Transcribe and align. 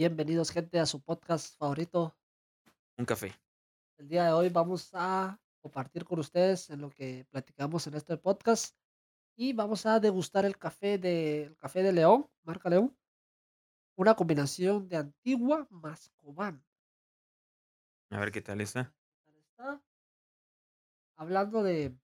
Bienvenidos, 0.00 0.50
gente, 0.50 0.80
a 0.80 0.86
su 0.86 1.02
podcast 1.02 1.58
favorito. 1.58 2.16
Un 2.96 3.04
café. 3.04 3.34
El 3.98 4.08
día 4.08 4.24
de 4.24 4.32
hoy 4.32 4.48
vamos 4.48 4.88
a 4.94 5.38
compartir 5.60 6.06
con 6.06 6.18
ustedes 6.18 6.70
en 6.70 6.80
lo 6.80 6.88
que 6.88 7.26
platicamos 7.28 7.86
en 7.86 7.92
este 7.92 8.16
podcast 8.16 8.74
y 9.36 9.52
vamos 9.52 9.84
a 9.84 10.00
degustar 10.00 10.46
el 10.46 10.56
café 10.56 10.96
de, 10.96 11.42
el 11.42 11.56
café 11.58 11.82
de 11.82 11.92
León, 11.92 12.26
marca 12.44 12.70
León, 12.70 12.96
una 13.94 14.14
combinación 14.14 14.88
de 14.88 14.96
Antigua 14.96 15.66
más 15.68 16.08
Cobán. 16.16 16.64
A 18.08 18.20
ver 18.20 18.32
qué 18.32 18.40
tal 18.40 18.62
está. 18.62 18.94
Hablando 21.16 21.62
de 21.62 21.94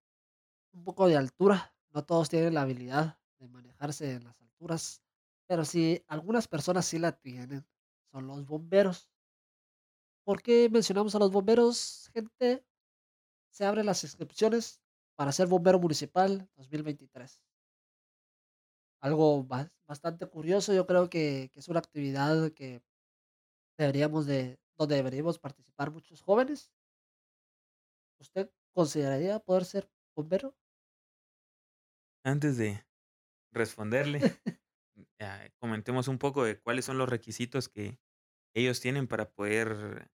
un 0.74 0.84
poco 0.84 1.08
de 1.08 1.16
altura, 1.16 1.74
no 1.94 2.04
todos 2.04 2.28
tienen 2.28 2.52
la 2.52 2.60
habilidad 2.60 3.18
de 3.38 3.48
manejarse 3.48 4.16
en 4.16 4.24
las 4.24 4.38
alturas, 4.42 5.02
pero 5.46 5.64
sí, 5.64 6.04
algunas 6.08 6.46
personas 6.46 6.84
sí 6.84 6.98
la 6.98 7.12
tienen, 7.12 7.66
son 8.16 8.26
los 8.28 8.46
bomberos. 8.46 9.10
¿Por 10.24 10.42
qué 10.42 10.68
mencionamos 10.70 11.14
a 11.14 11.18
los 11.18 11.30
bomberos, 11.30 12.10
gente? 12.12 12.66
Se 13.50 13.64
abren 13.66 13.86
las 13.86 14.04
inscripciones 14.04 14.82
para 15.16 15.32
ser 15.32 15.48
bombero 15.48 15.78
municipal 15.80 16.50
2023. 16.56 17.42
Algo 19.00 19.44
bas- 19.44 19.72
bastante 19.86 20.26
curioso, 20.26 20.72
yo 20.74 20.86
creo 20.86 21.08
que, 21.10 21.50
que 21.52 21.60
es 21.60 21.68
una 21.68 21.78
actividad 21.80 22.50
que 22.52 22.82
deberíamos 23.78 24.26
de, 24.26 24.60
donde 24.78 24.96
deberíamos 24.96 25.38
participar 25.38 25.90
muchos 25.92 26.22
jóvenes. 26.22 26.72
¿Usted 28.20 28.50
consideraría 28.74 29.38
poder 29.38 29.64
ser 29.64 29.90
bombero? 30.14 30.54
Antes 32.24 32.58
de 32.58 32.84
responderle, 33.52 34.20
comentemos 35.58 36.08
un 36.08 36.18
poco 36.18 36.44
de 36.44 36.60
cuáles 36.60 36.84
son 36.84 36.98
los 36.98 37.08
requisitos 37.08 37.68
que 37.68 38.00
ellos 38.56 38.80
tienen 38.80 39.06
para 39.06 39.30
poder 39.32 40.10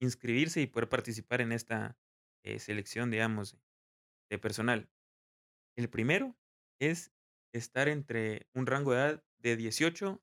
inscribirse 0.00 0.60
y 0.60 0.66
poder 0.66 0.88
participar 0.88 1.40
en 1.40 1.52
esta 1.52 1.98
eh, 2.44 2.58
selección, 2.58 3.10
digamos, 3.10 3.56
de 4.30 4.38
personal. 4.38 4.90
El 5.76 5.88
primero 5.90 6.36
es 6.80 7.12
estar 7.54 7.88
entre 7.88 8.48
un 8.54 8.66
rango 8.66 8.92
de 8.92 8.98
edad 8.98 9.24
de 9.38 9.56
18 9.56 10.22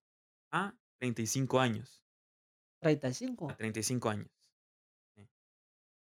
a 0.51 0.77
35 0.99 1.59
años. 1.59 2.03
35, 2.81 3.49
A 3.49 3.55
35 3.57 4.09
años. 4.09 4.31
sí. 5.15 5.29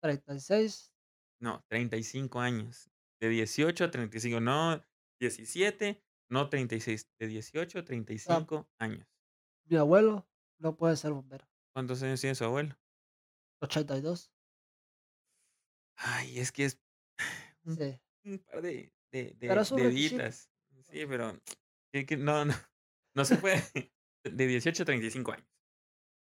36. 0.00 0.92
No, 1.40 1.64
35 1.68 2.40
años. 2.40 2.90
De 3.20 3.28
18 3.28 3.84
a 3.84 3.90
35, 3.90 4.40
no 4.40 4.84
17, 5.20 6.02
no 6.30 6.48
36. 6.48 7.08
De 7.18 7.26
18 7.26 7.78
a 7.80 7.84
Ah, 8.26 8.44
35 8.44 8.70
años. 8.78 9.08
mi 9.66 9.76
abuelo 9.76 10.26
no 10.58 10.76
puede 10.76 10.96
ser 10.96 11.12
bombero. 11.12 11.46
¿Cuántos 11.72 12.02
años 12.02 12.20
tiene 12.20 12.34
su 12.34 12.44
abuelo? 12.44 12.76
82. 13.62 14.30
Ay, 15.96 16.38
es 16.38 16.52
que 16.52 16.64
es 16.64 16.80
un, 17.64 17.78
Sí. 17.78 18.00
un 18.24 18.38
par 18.40 18.62
de, 18.62 18.94
de, 19.12 19.34
Pero 19.46 19.64
de 19.70 19.82
requisito. 19.84 20.30
deditas. 20.30 20.50
Sí, 20.82 21.06
pero 21.06 21.32
no, 22.18 22.44
no, 22.44 22.54
no 23.14 23.24
se 23.24 23.36
puede. 23.36 23.62
De 24.24 24.46
18 24.46 24.82
a 24.82 24.86
35 24.86 25.32
años. 25.32 25.48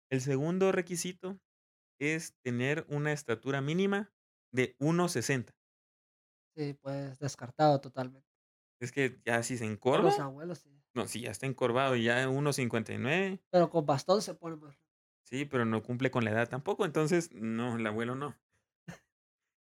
El 0.10 0.22
segundo 0.22 0.72
requisito 0.72 1.42
es 2.00 2.36
tener 2.44 2.86
una 2.90 3.14
estatura 3.14 3.62
mínima 3.62 4.14
de 4.54 4.76
1,60. 4.80 5.54
Sí, 6.56 6.74
pues 6.74 7.20
descartado 7.20 7.80
totalmente. 7.82 8.28
Es 8.80 8.92
que 8.94 9.20
ya 9.26 9.44
si 9.44 9.58
se 9.58 9.66
Los 9.98 10.20
encorva, 10.20 10.20
abuelos 10.20 10.60
sí. 10.60 10.85
No, 10.96 11.08
si 11.08 11.22
ya 11.22 11.32
está 11.32 11.46
encorvado 11.46 11.96
y 11.96 12.04
ya 12.04 12.28
1,59, 12.30 13.42
Pero 13.52 13.70
con 13.70 13.86
bastón 13.86 14.22
se 14.22 14.34
pone 14.36 14.56
más. 14.56 14.76
sí, 15.24 15.46
pero 15.46 15.66
no 15.66 15.84
cumple 15.84 16.12
con 16.12 16.24
la 16.24 16.32
edad 16.32 16.50
tampoco, 16.50 16.86
entonces 16.86 17.32
no, 17.34 17.76
el 17.78 17.86
abuelo 17.86 18.16
no. 18.16 18.36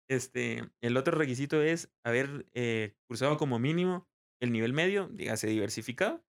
Este, 0.08 0.70
el 0.82 0.96
otro 0.96 1.16
requisito 1.16 1.62
es 1.62 1.90
haber 2.04 2.46
eh, 2.52 2.94
cursado 3.08 3.38
como 3.38 3.58
mínimo 3.58 4.08
el 4.40 4.52
nivel 4.52 4.72
medio, 4.72 5.08
dígase 5.08 5.46
diversificado. 5.46 6.24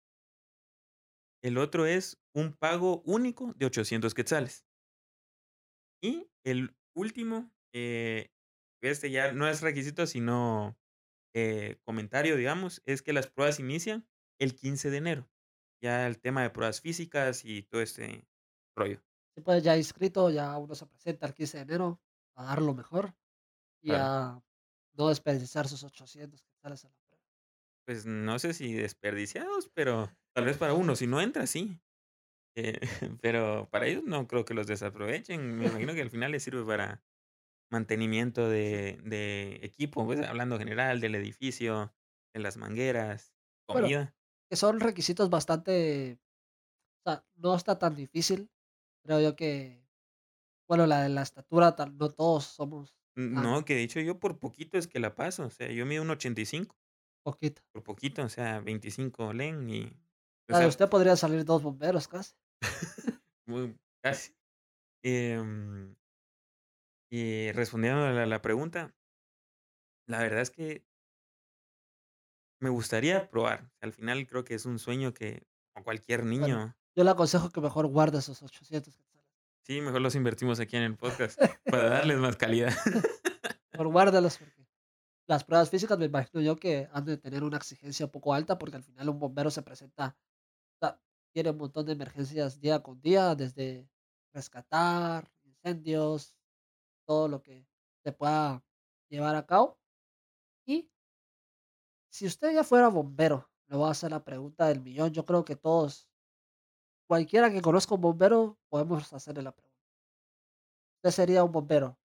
El 1.43 1.59
otro 1.59 1.87
es 1.87 2.21
un 2.35 2.53
pago 2.55 3.03
único 3.05 3.53
de 3.55 3.67
800 3.67 4.15
quetzales. 4.15 4.67
Y 6.03 6.31
el 6.45 6.75
último, 6.95 7.53
eh, 7.75 8.31
este 8.83 9.11
ya 9.11 9.33
no 9.33 9.49
es 9.49 9.61
requisito, 9.63 10.07
sino 10.07 10.79
eh, 11.35 11.79
comentario, 11.85 12.37
digamos, 12.37 12.83
es 12.87 13.03
que 13.03 13.13
las 13.13 13.29
pruebas 13.29 13.61
inician 13.61 14.09
el 14.41 14.57
15 14.57 14.91
de 14.91 14.99
enero. 14.99 15.31
Ya 15.83 16.09
el 16.09 16.21
tema 16.21 16.43
de 16.43 16.51
pruebas 16.51 16.81
físicas 16.83 17.45
y 17.45 17.63
todo 17.65 17.83
este 17.83 18.29
rollo. 18.77 19.03
Sí, 19.35 19.41
pues 19.43 19.63
ya 19.63 19.77
inscrito, 19.77 20.31
ya 20.31 20.57
uno 20.59 20.75
se 20.75 20.87
presenta 20.87 21.27
el 21.27 21.35
15 21.35 21.59
de 21.59 21.63
enero 21.65 22.01
a 22.35 22.45
dar 22.45 22.63
lo 22.63 22.75
mejor 22.75 23.15
y 23.83 23.95
Claro. 23.95 23.97
a 23.97 24.43
no 24.95 25.09
desperdiciar 25.09 25.69
sus 25.69 25.85
800 25.85 26.43
que 26.43 26.55
sales 26.63 26.85
a 26.85 26.91
la 26.91 26.97
prueba. 27.09 27.25
Pues 27.87 28.07
no 28.07 28.39
sé 28.39 28.53
si 28.55 28.73
desperdiciados, 28.75 29.69
pero 29.75 30.11
tal 30.35 30.45
vez 30.45 30.59
para 30.59 30.75
uno, 30.75 30.97
si 30.97 31.07
no 31.07 31.21
entra, 31.21 31.47
sí. 31.47 31.81
Eh, 32.57 32.81
pero 33.23 33.69
para 33.71 33.87
ellos 33.89 34.05
no 34.05 34.29
creo 34.29 34.45
que 34.47 34.55
los 34.55 34.69
desaprovechen. 34.69 35.57
Me 35.59 35.67
imagino 35.67 35.95
que 35.95 36.03
al 36.03 36.11
final 36.11 36.33
les 36.33 36.45
sirve 36.45 36.65
para 36.65 37.05
mantenimiento 37.71 38.49
de, 38.51 39.01
de 39.05 39.61
equipo, 39.63 40.07
pues 40.07 40.21
hablando 40.23 40.59
general, 40.59 41.01
del 41.01 41.17
edificio, 41.17 41.95
de 42.35 42.41
las 42.41 42.57
mangueras, 42.59 43.35
Bueno, 43.73 43.91
comida. 43.91 44.17
Que 44.51 44.57
son 44.57 44.81
requisitos 44.81 45.31
bastante, 45.31 46.19
o 47.07 47.11
sea, 47.11 47.25
no 47.37 47.55
está 47.55 47.79
tan 47.79 47.95
difícil. 47.95 48.51
Creo 49.05 49.21
yo 49.21 49.37
que, 49.37 49.87
bueno, 50.69 50.87
la 50.87 51.03
de 51.03 51.09
la 51.09 51.23
estatura, 51.23 51.77
tal- 51.77 51.97
no 51.97 52.11
todos 52.11 52.45
somos 52.45 52.95
tan 53.15 53.43
No, 53.43 53.65
que 53.65 53.75
de 53.75 53.83
hecho 53.83 54.01
yo 54.01 54.19
por 54.19 54.39
poquito 54.39 54.79
es 54.79 54.87
que 54.89 55.01
la 55.01 55.15
paso. 55.15 55.45
O 55.47 55.51
sea, 55.51 55.71
yo 55.71 55.87
mido 55.87 56.03
un 56.03 56.11
85, 56.11 56.77
poquito. 57.23 57.63
por 57.73 57.83
poquito, 57.83 58.23
o 58.23 58.29
sea, 58.29 58.61
25 58.61 59.33
len 59.33 59.69
y, 59.71 59.93
o 60.53 60.59
de 60.59 60.67
usted 60.67 60.89
podría 60.89 61.17
salir 61.17 61.45
dos 61.45 61.63
bomberos 61.63 62.09
casi. 62.09 62.35
muy- 63.47 63.77
casi. 64.03 64.35
Em, 65.03 65.95
y 67.11 67.51
respondiendo 67.53 68.05
a 68.05 68.11
la, 68.13 68.27
la 68.27 68.43
pregunta, 68.43 68.95
la 70.07 70.21
verdad 70.21 70.41
es 70.43 70.51
que 70.51 70.85
me 72.61 72.71
gustaría 72.71 73.29
probar. 73.31 73.71
Al 73.81 73.93
final 73.93 74.27
creo 74.27 74.45
que 74.45 74.55
es 74.55 74.67
un 74.67 74.79
sueño 74.79 75.15
que 75.15 75.47
a 75.75 75.83
cualquier 75.83 76.25
Bueno, 76.39 76.57
niño, 76.57 76.77
yo 76.97 77.05
le 77.05 77.11
aconsejo 77.11 77.51
que 77.51 77.61
mejor 77.61 77.87
guarde 77.87 78.19
esos 78.19 78.43
800 78.43 78.97
que 78.97 79.05
salen. 79.05 79.27
sí, 79.65 79.81
mejor 79.81 80.01
los 80.01 80.15
invertimos 80.15 80.61
aquí 80.61 80.77
en 80.77 80.83
el 80.83 80.97
podcast 80.97 81.39
para 81.69 81.89
darles 81.91 82.19
más 82.19 82.37
calidad. 82.37 82.73
Mejor 83.73 83.89
guárdalos 83.93 84.39
porque 84.39 84.67
las 85.29 85.45
pruebas 85.45 85.71
físicas 85.71 85.99
me 85.99 86.07
imagino 86.07 86.43
yo 86.43 86.57
que 86.57 86.89
han 86.93 87.05
de 87.05 87.17
tener 87.19 87.45
una 87.45 87.57
exigencia 87.59 88.07
un 88.07 88.13
poco 88.13 88.35
alta 88.35 88.59
porque 88.59 88.77
al 88.77 88.85
final 88.85 89.09
un 89.11 89.19
bombero 89.21 89.51
se 89.51 89.63
presenta, 89.63 90.19
o 90.77 90.87
sea, 90.87 91.01
tiene 91.33 91.51
un 91.51 91.59
montón 91.59 91.87
de 91.87 91.93
emergencias 91.93 92.61
día 92.61 92.83
con 92.83 93.01
día, 93.01 93.35
desde 93.37 93.89
rescatar, 94.35 95.31
incendios, 95.45 96.35
todo 97.07 97.29
lo 97.29 97.43
que 97.43 97.67
se 98.05 98.13
pueda 98.13 98.65
llevar 99.11 99.37
a 99.37 99.47
cabo. 99.47 99.79
Y 100.67 100.91
si 102.11 102.27
usted 102.27 102.53
ya 102.55 102.65
fuera 102.65 102.89
bombero, 102.89 103.51
le 103.69 103.77
voy 103.77 103.89
a 103.89 103.93
hacer 103.93 104.11
la 104.11 104.25
pregunta 104.25 104.67
del 104.69 104.81
millón. 104.81 105.13
Yo 105.13 105.25
creo 105.25 105.45
que 105.45 105.57
todos, 105.57 106.09
cualquiera 107.07 107.51
que 107.51 107.63
conozca 107.63 107.95
un 107.95 108.01
bombero, 108.01 108.59
podemos 108.71 109.13
hacerle 109.13 109.43
la 109.43 109.53
pregunta. 109.53 109.71
¿Usted 110.99 111.11
sería 111.11 111.45
un 111.45 111.53
bombero 111.53 111.99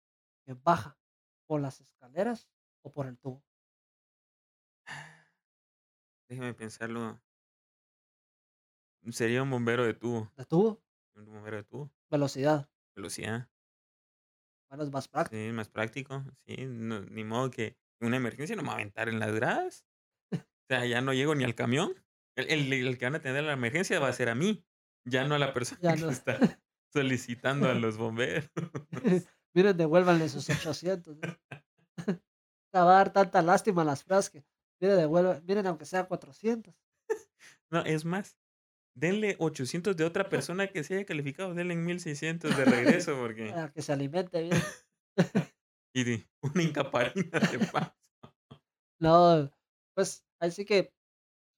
que 0.46 0.54
baja 0.54 1.00
por 1.48 1.62
las 1.62 1.80
escaleras 1.82 2.50
o 2.84 2.92
por 2.92 3.06
el 3.08 3.18
tubo? 3.20 3.44
Déjeme 6.30 6.54
pensarlo. 6.54 7.20
Sería 9.12 9.44
un 9.44 9.50
bombero 9.52 9.86
de 9.86 9.94
tubo. 9.94 10.32
¿De 10.36 10.46
tubo? 10.46 10.84
Un 11.16 11.26
bombero 11.26 11.58
de 11.58 11.64
tubo. 11.64 11.92
Velocidad. 12.10 12.70
Velocidad. 12.96 13.50
Bueno, 14.70 14.84
es 14.84 14.92
más 14.92 15.08
práctico. 15.08 15.36
Sí, 15.42 15.52
más 15.52 15.70
práctico. 15.70 16.24
Sí, 16.46 16.66
no- 16.68 17.02
ni 17.02 17.24
modo 17.24 17.50
que 17.52 17.78
una 18.02 18.18
emergencia 18.18 18.56
no 18.56 18.62
me 18.64 18.68
va 18.70 18.74
a 18.74 18.78
aventar 18.78 19.10
en 19.10 19.20
las 19.20 19.34
gradas. 19.34 19.86
O 20.68 20.74
sea, 20.74 20.86
ya 20.86 21.02
no 21.02 21.14
llego 21.14 21.36
ni 21.36 21.44
al 21.44 21.56
camión. 21.56 21.94
El, 22.36 22.50
el- 22.50 22.74
el 22.88 22.98
que 22.98 23.06
van 23.06 23.16
a 23.16 23.18
atender 23.20 23.44
la 23.44 23.54
emergencia 23.54 24.00
va 24.00 24.08
a 24.10 24.14
ser 24.14 24.30
a 24.30 24.36
mí, 24.36 24.66
ya 25.06 25.26
no 25.28 25.36
a 25.36 25.40
la 25.40 25.54
persona 25.54 25.80
que 25.96 26.08
está 26.12 26.60
solicitando 26.92 27.70
a 27.70 27.74
los 27.76 27.98
bomberos. 27.98 28.50
Miren, 29.56 29.78
devuélvanle 29.78 30.28
sus 30.28 30.50
800. 30.50 31.18
¿no? 31.18 31.22
Va 32.76 32.82
a 32.82 32.86
dar 32.86 33.14
tanta 33.14 33.42
lástima 33.42 33.84
a 33.84 33.86
las 33.86 34.04
que, 34.30 34.44
miren, 34.82 34.98
devuelvan, 34.98 35.46
miren, 35.46 35.66
aunque 35.68 35.86
sea 35.86 36.04
400. 36.06 36.74
No, 37.72 37.86
es 37.86 38.04
más, 38.04 38.38
denle 38.98 39.38
800 39.40 39.96
de 39.96 40.04
otra 40.04 40.28
persona 40.28 40.68
que 40.68 40.84
se 40.84 40.96
haya 40.96 41.06
calificado, 41.06 41.54
denle 41.54 41.78
1600 41.78 42.58
de 42.58 42.66
regreso 42.66 43.16
porque... 43.18 43.50
Para 43.50 43.72
que 43.72 43.82
se 43.82 43.94
alimente 43.94 44.42
bien. 44.44 44.62
Y 45.94 46.26
una 46.42 46.64
incaparina 46.64 47.40
de 47.40 47.60
paso. 47.60 47.96
No, 49.00 49.50
pues, 49.96 50.25
así 50.40 50.66
que 50.66 50.94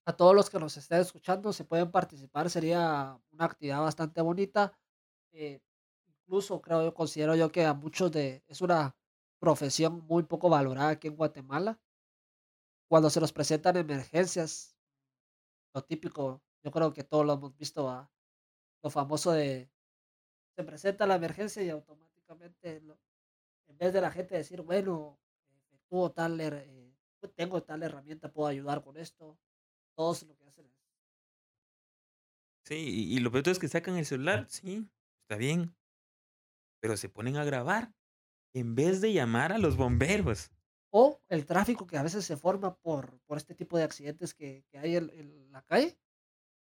A 0.06 0.14
todos 0.16 0.34
los 0.34 0.50
que 0.50 0.58
nos 0.60 0.76
estén 0.76 1.00
escuchando, 1.02 1.52
si 1.52 1.64
pueden 1.64 1.90
participar, 1.92 2.50
sería 2.50 3.20
una 3.32 3.44
actividad 3.46 3.80
bastante 3.82 4.20
bonita. 4.22 4.72
Eh, 5.32 5.60
incluso 6.08 6.60
creo 6.62 6.84
yo, 6.84 6.94
considero 6.94 7.36
yo 7.36 7.52
que 7.52 7.64
a 7.66 7.74
muchos 7.74 8.12
de 8.12 8.44
es 8.48 8.62
una 8.62 8.96
profesión 9.40 10.04
muy 10.08 10.24
poco 10.24 10.48
valorada 10.50 10.90
aquí 10.90 11.08
en 11.08 11.16
Guatemala. 11.16 11.80
Cuando 12.88 13.08
se 13.10 13.20
nos 13.20 13.32
presentan 13.32 13.76
emergencias, 13.76 14.76
lo 15.74 15.82
típico, 15.84 16.42
yo 16.64 16.70
creo 16.70 16.92
que 16.92 17.04
todos 17.04 17.26
lo 17.26 17.34
hemos 17.34 17.56
visto, 17.56 17.88
a 17.90 18.10
lo 18.82 18.90
famoso 18.90 19.32
de 19.32 19.70
se 20.56 20.64
presenta 20.64 21.06
la 21.06 21.16
emergencia 21.16 21.62
y 21.62 21.70
automáticamente 21.70 22.76
en 23.68 23.78
vez 23.78 23.92
de 23.92 24.00
la 24.02 24.10
gente 24.10 24.36
decir, 24.36 24.62
bueno, 24.62 25.20
efectúo 25.50 26.12
tal, 26.12 26.40
her- 26.40 26.87
eh, 27.22 27.28
tengo 27.28 27.62
tal 27.62 27.82
herramienta, 27.82 28.32
puedo 28.32 28.48
ayudar 28.48 28.82
con 28.84 28.96
esto, 28.96 29.38
todos 29.96 30.22
lo 30.24 30.36
que 30.36 30.46
hacen 30.46 30.66
es, 30.66 30.78
Sí, 32.64 32.76
y 33.10 33.16
y 33.16 33.20
lo 33.20 33.32
peor 33.32 33.48
es 33.48 33.58
que 33.58 33.66
sacan 33.68 33.96
el 33.96 34.06
celular, 34.06 34.46
sí, 34.48 34.88
está 35.22 35.36
bien, 35.36 35.74
pero 36.80 36.96
se 36.96 37.08
ponen 37.08 37.36
a 37.36 37.44
grabar 37.44 37.94
en 38.54 38.74
vez 38.74 39.00
de 39.00 39.12
llamar 39.12 39.52
a 39.52 39.58
los 39.58 39.76
bomberos. 39.76 40.52
O 41.02 41.04
el 41.34 41.42
tráfico 41.52 41.86
que 41.86 41.96
a 41.98 42.02
veces 42.02 42.24
se 42.26 42.36
forma 42.44 42.70
por, 42.84 43.20
por 43.26 43.36
este 43.38 43.54
tipo 43.54 43.76
de 43.76 43.84
accidentes 43.84 44.34
que, 44.34 44.64
que 44.70 44.78
hay 44.78 44.96
en, 44.96 45.08
en 45.10 45.52
la 45.52 45.62
calle 45.62 45.98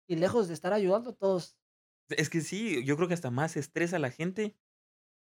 y 0.07 0.15
lejos 0.17 0.47
de 0.47 0.55
estar 0.55 0.73
ayudando, 0.73 1.15
todos, 1.15 1.57
Es 2.09 2.29
que 2.29 2.41
sí, 2.41 2.83
yo 2.85 2.95
creo 2.95 3.07
que 3.07 3.13
hasta 3.13 3.31
más 3.31 3.57
estresa 3.57 3.97
a 3.97 3.99
la 3.99 4.11
gente, 4.11 4.57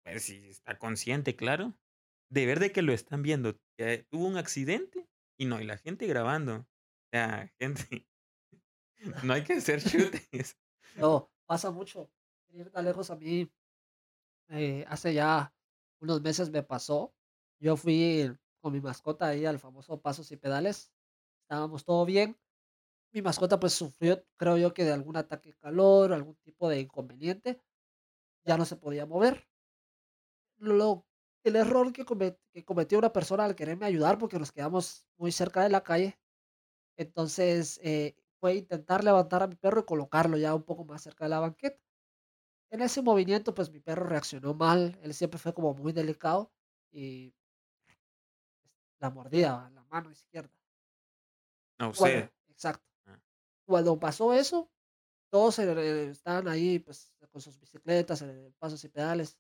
pues 0.05 0.25
si 0.25 0.49
está 0.51 0.79
consciente, 0.79 1.37
claro, 1.37 1.79
de 2.31 2.47
ver 2.47 2.61
de 2.61 2.73
que 2.73 2.83
lo 2.83 2.95
están 2.95 3.23
viendo, 3.23 3.61
tuvo 4.11 4.27
un 4.27 4.39
accidente 4.39 5.09
y 5.37 5.47
no, 5.47 5.61
y 5.61 5.65
la 5.65 5.79
gente 5.79 6.07
grabando. 6.07 6.57
O 6.57 6.67
sea, 7.11 7.51
gente, 7.59 8.07
no 9.23 9.33
hay 9.33 9.45
que 9.45 9.55
hacer 9.55 9.81
shootings. 9.81 10.57
no, 10.97 11.31
pasa 11.47 11.71
mucho. 11.71 12.11
Ir 12.51 12.71
tan 12.71 12.85
lejos 12.85 13.11
a 13.11 13.17
mí, 13.17 13.51
eh, 14.49 14.85
hace 14.89 15.15
ya 15.15 15.55
unos 16.01 16.21
meses 16.21 16.51
me 16.51 16.63
pasó. 16.63 17.15
Yo 17.59 17.77
fui 17.77 18.31
con 18.61 18.73
mi 18.73 18.81
mascota 18.81 19.29
ahí 19.29 19.47
al 19.47 19.59
famoso 19.59 20.01
Pasos 20.01 20.31
y 20.33 20.37
Pedales. 20.37 20.93
Estábamos 21.43 21.85
todo 21.85 22.05
bien. 22.05 22.39
Mi 23.13 23.23
mascota 23.23 23.61
pues 23.61 23.73
sufrió, 23.73 24.25
creo 24.37 24.57
yo 24.57 24.73
que 24.75 24.85
de 24.85 24.93
algún 24.93 25.17
ataque 25.17 25.51
de 25.51 25.57
calor, 25.57 26.13
algún 26.13 26.37
tipo 26.37 26.69
de 26.69 26.81
inconveniente. 26.81 27.61
Ya 28.45 28.57
no 28.57 28.65
se 28.65 28.77
podía 28.77 29.07
mover. 29.07 29.49
Lo, 30.59 31.07
el 31.45 31.57
error 31.57 31.93
que, 31.93 32.05
come- 32.05 32.39
que 32.53 32.65
cometió 32.65 32.99
una 32.99 33.13
persona 33.13 33.45
al 33.45 33.55
quererme 33.57 33.87
ayudar 33.87 34.19
porque 34.19 34.39
nos 34.39 34.53
quedamos 34.53 35.07
muy 35.19 35.33
cerca 35.33 35.63
de 35.63 35.71
la 35.71 35.83
calle 35.83 36.19
Entonces, 36.99 37.81
eh, 37.85 38.17
fue 38.41 38.57
intentar 38.57 39.05
levantar 39.05 39.43
a 39.45 39.49
mi 39.49 39.57
perro 39.57 39.81
y 39.83 39.85
colocarlo 39.87 40.37
ya 40.39 40.55
un 40.55 40.65
poco 40.65 40.85
más 40.85 41.03
cerca 41.03 41.27
de 41.27 41.31
la 41.31 41.41
banqueta. 41.41 41.81
En 42.71 42.83
ese 42.83 43.03
movimiento, 43.03 43.55
pues 43.55 43.71
mi 43.71 43.81
perro 43.81 44.07
reaccionó 44.07 44.55
mal, 44.55 44.99
él 45.03 45.15
siempre 45.15 45.39
fue 45.41 45.55
como 45.55 45.75
muy 45.75 45.93
delicado 45.93 46.53
y 46.93 47.35
la 49.01 49.11
mordía 49.11 49.69
la 49.75 49.85
mano 49.85 50.11
izquierda. 50.11 50.51
A 51.79 51.89
Bueno, 51.95 52.29
usted. 52.29 52.31
exacto. 52.49 52.85
Ah, 53.07 53.21
Cuando 53.67 53.99
pasó 54.01 54.35
eso, 54.35 54.73
todos 55.31 55.59
estaban 55.61 56.49
ahí 56.49 56.79
pues 56.81 57.15
con 57.31 57.41
sus 57.43 57.59
bicicletas, 57.61 58.25
pasos 58.59 58.85
y 58.85 58.89
pedales. 58.91 59.39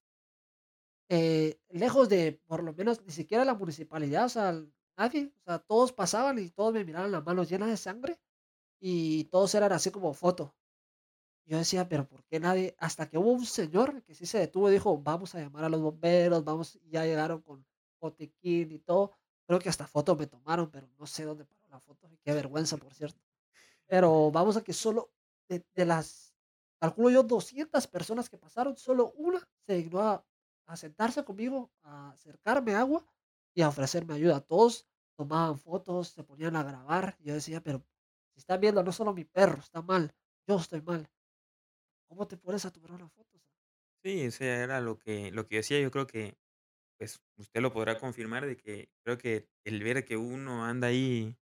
Eh, 1.15 1.61
lejos 1.69 2.09
de, 2.09 2.41
por 2.47 2.63
lo 2.63 2.73
menos, 2.73 3.03
ni 3.05 3.13
siquiera 3.13 3.45
la 3.45 3.53
municipalidad, 3.55 4.25
o 4.25 4.29
sea, 4.31 4.65
nadie, 4.97 5.31
o 5.41 5.45
sea, 5.45 5.59
todos 5.59 5.93
pasaban 5.93 6.39
y 6.39 6.49
todos 6.49 6.73
me 6.73 6.87
miraban 6.87 7.13
las 7.13 7.23
manos 7.23 7.51
llenas 7.51 7.69
de 7.69 7.77
sangre 7.77 8.19
y 8.81 9.25
todos 9.25 9.55
eran 9.55 9.73
así 9.73 9.91
como 9.91 10.15
foto. 10.15 10.55
Yo 11.45 11.59
decía, 11.59 11.87
pero 11.87 12.09
¿por 12.09 12.25
qué 12.25 12.41
nadie? 12.41 12.75
Hasta 12.79 13.11
que 13.11 13.19
hubo 13.19 13.31
un 13.33 13.45
señor 13.45 14.03
que 14.05 14.15
sí 14.15 14.25
se 14.25 14.39
detuvo 14.39 14.71
y 14.71 14.73
dijo, 14.73 14.97
vamos 14.97 15.35
a 15.35 15.41
llamar 15.41 15.65
a 15.65 15.69
los 15.69 15.83
bomberos, 15.83 16.45
vamos, 16.45 16.77
y 16.77 16.89
ya 16.89 17.05
llegaron 17.05 17.43
con 17.43 17.67
botiquín 18.01 18.73
y 18.73 18.79
todo. 18.79 19.13
Creo 19.47 19.59
que 19.59 19.69
hasta 19.69 19.87
fotos 19.87 20.19
me 20.19 20.27
tomaron, 20.27 20.71
pero 20.71 20.89
no 20.99 21.07
sé 21.07 21.25
dónde 21.25 21.45
paró 21.45 21.69
la 21.69 21.81
foto. 21.81 22.09
Qué 22.25 22.33
vergüenza, 22.33 22.79
por 22.79 22.95
cierto. 22.95 23.21
Pero 23.87 24.31
vamos 24.31 24.57
a 24.57 24.65
que 24.65 24.73
solo 24.73 25.13
de, 25.47 25.63
de 25.75 25.85
las, 25.85 26.35
calculo 26.81 27.11
yo, 27.11 27.23
200 27.23 27.87
personas 27.89 28.31
que 28.31 28.39
pasaron, 28.39 28.79
solo 28.79 29.13
una 29.17 29.47
se 29.67 29.75
dignó 29.75 30.01
a, 30.01 30.25
a 30.67 30.77
sentarse 30.77 31.25
conmigo, 31.25 31.73
a 31.83 32.11
acercarme 32.13 32.75
agua 32.75 33.07
y 33.55 33.63
a 33.63 33.69
ofrecerme 33.69 34.15
ayuda. 34.15 34.41
Todos 34.41 34.89
tomaban 35.17 35.59
fotos, 35.59 36.09
se 36.09 36.25
ponían 36.25 36.57
a 36.57 36.63
grabar. 36.65 37.17
Yo 37.21 37.35
decía, 37.35 37.63
pero 37.63 37.87
si 38.35 38.41
están 38.41 38.61
viendo, 38.61 38.83
no 38.83 38.93
solo 38.93 39.13
mi 39.15 39.25
perro 39.25 39.61
está 39.61 39.83
mal, 39.83 40.15
yo 40.47 40.57
estoy 40.57 40.83
mal. 40.83 41.11
¿Cómo 42.09 42.29
te 42.29 42.37
pones 42.37 42.65
a 42.65 42.71
tomar 42.73 42.93
una 42.93 43.09
foto? 43.09 43.43
Sí, 44.05 44.27
o 44.27 44.31
sea, 44.33 44.63
era 44.65 44.81
lo 44.81 44.99
que, 44.99 45.31
lo 45.31 45.47
que 45.47 45.57
decía. 45.57 45.81
Yo 45.81 45.91
creo 45.93 46.07
que, 46.09 46.37
pues, 46.99 47.23
usted 47.37 47.61
lo 47.63 47.73
podrá 47.73 47.99
confirmar 47.99 48.47
de 48.47 48.57
que 48.57 48.91
creo 49.05 49.19
que 49.19 49.49
el 49.65 49.83
ver 49.85 50.05
que 50.05 50.17
uno 50.19 50.65
anda 50.67 50.89
ahí 50.89 51.39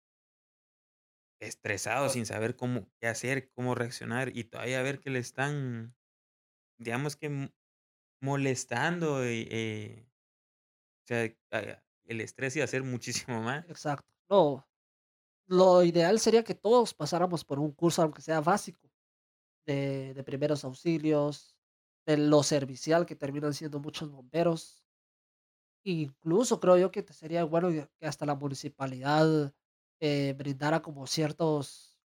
estresado 1.40 2.10
sin 2.10 2.26
saber 2.26 2.56
cómo, 2.56 2.92
hacer, 3.02 3.52
cómo 3.52 3.76
reaccionar 3.76 4.36
y 4.36 4.44
todavía 4.46 4.82
ver 4.82 5.00
que 5.00 5.10
le 5.10 5.20
están, 5.20 5.96
digamos 6.80 7.16
que 7.18 7.54
molestando, 8.22 9.26
y, 9.26 9.48
eh, 9.52 10.08
o 11.04 11.08
sea, 11.08 11.84
el 12.06 12.22
estrés 12.22 12.58
a 12.58 12.68
ser 12.68 12.84
muchísimo 12.86 13.42
más. 13.42 13.66
exacto. 13.68 14.14
No, 14.30 14.68
lo 15.48 15.84
ideal 15.84 16.20
sería 16.20 16.44
que 16.44 16.56
todos 16.56 16.94
pasáramos 16.94 17.46
por 17.46 17.60
un 17.60 17.72
curso, 17.74 18.04
aunque 18.04 18.22
sea 18.22 18.42
básico, 18.42 18.92
de, 19.68 20.14
de 20.16 20.24
primeros 20.24 20.66
auxilios, 20.66 21.58
de 22.08 22.18
lo 22.18 22.44
servicial 22.44 23.06
que 23.06 23.16
terminan 23.16 23.54
siendo 23.56 23.80
muchos 23.80 24.12
bomberos. 24.12 24.86
Incluso 25.86 26.60
creo 26.60 26.78
yo 26.78 26.92
que 26.92 27.04
sería 27.14 27.44
bueno 27.46 27.70
que 27.70 28.06
hasta 28.06 28.26
la 28.26 28.36
municipalidad 28.36 29.54
eh, 30.02 30.34
brindara 30.38 30.82
como 30.82 31.08
ciertos 31.08 32.00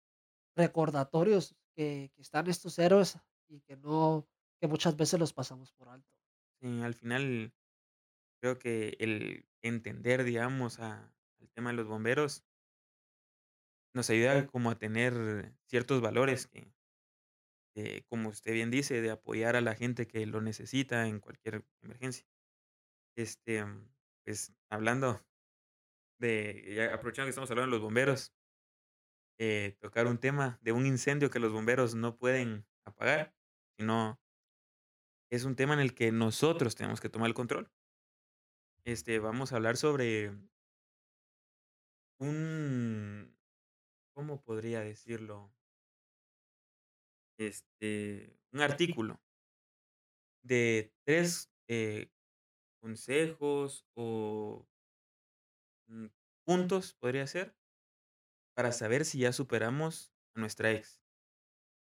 recordatorios 0.55 1.55
que, 1.75 2.11
que 2.15 2.21
están 2.21 2.47
estos 2.49 2.79
héroes 2.79 3.17
y 3.49 3.61
que 3.61 3.77
no, 3.77 4.27
que 4.63 4.69
muchas 4.73 4.95
veces 4.97 5.19
los 5.19 5.33
pasamos 5.33 5.73
por 5.73 5.89
alto. 5.89 6.17
Sí, 6.61 6.81
al 6.81 6.93
final 6.95 7.53
creo 8.41 8.59
que 8.59 8.97
el 8.99 9.47
entender, 9.61 10.23
digamos, 10.25 10.79
a- 10.79 11.15
al 11.39 11.51
tema 11.51 11.71
de 11.71 11.77
los 11.77 11.87
bomberos 11.87 12.45
nos 13.95 14.09
ayuda 14.11 14.45
como 14.45 14.69
a 14.69 14.77
tener 14.77 15.55
ciertos 15.65 15.99
valores 16.01 16.45
que, 16.47 16.75
que, 17.73 18.03
como 18.07 18.29
usted 18.29 18.53
bien 18.53 18.71
dice, 18.71 19.01
de 19.01 19.11
apoyar 19.11 19.55
a 19.55 19.61
la 19.61 19.75
gente 19.75 20.07
que 20.07 20.25
lo 20.25 20.41
necesita 20.41 21.07
en 21.07 21.19
cualquier 21.19 21.65
emergencia. 21.81 22.27
Este, 23.15 23.65
mm, 23.65 23.89
pues 24.25 24.53
hablando 24.69 25.21
de, 26.19 26.73
ya 26.75 26.93
aprovechando 26.95 27.27
que 27.27 27.31
estamos 27.31 27.51
hablando 27.51 27.75
de 27.75 27.79
los 27.79 27.85
bomberos, 27.85 28.33
eh, 29.39 29.77
tocar 29.79 30.07
un 30.07 30.17
tema 30.19 30.59
de 30.61 30.71
un 30.71 30.85
incendio 30.85 31.29
que 31.29 31.39
los 31.39 31.51
bomberos 31.51 31.95
no 31.95 32.17
pueden 32.17 32.67
apagar, 32.85 33.35
sino 33.77 34.21
es 35.33 35.45
un 35.45 35.55
tema 35.55 35.73
en 35.73 35.79
el 35.79 35.95
que 35.95 36.11
nosotros 36.11 36.75
tenemos 36.75 37.01
que 37.01 37.09
tomar 37.09 37.27
el 37.27 37.33
control. 37.33 37.71
Este, 38.85 39.17
vamos 39.17 39.51
a 39.51 39.55
hablar 39.55 39.77
sobre 39.77 40.29
un, 42.19 43.35
¿cómo 44.13 44.43
podría 44.43 44.81
decirlo? 44.81 45.51
Este, 47.39 48.37
un 48.51 48.61
artículo 48.61 49.19
de 50.43 50.93
tres 51.03 51.51
eh, 51.67 52.11
consejos 52.79 53.87
o 53.95 54.67
mm, 55.87 56.07
puntos, 56.45 56.93
podría 56.93 57.25
ser, 57.25 57.55
para 58.55 58.71
saber 58.71 59.03
si 59.03 59.17
ya 59.17 59.33
superamos 59.33 60.13
a 60.35 60.41
nuestra 60.41 60.71
ex. 60.73 61.01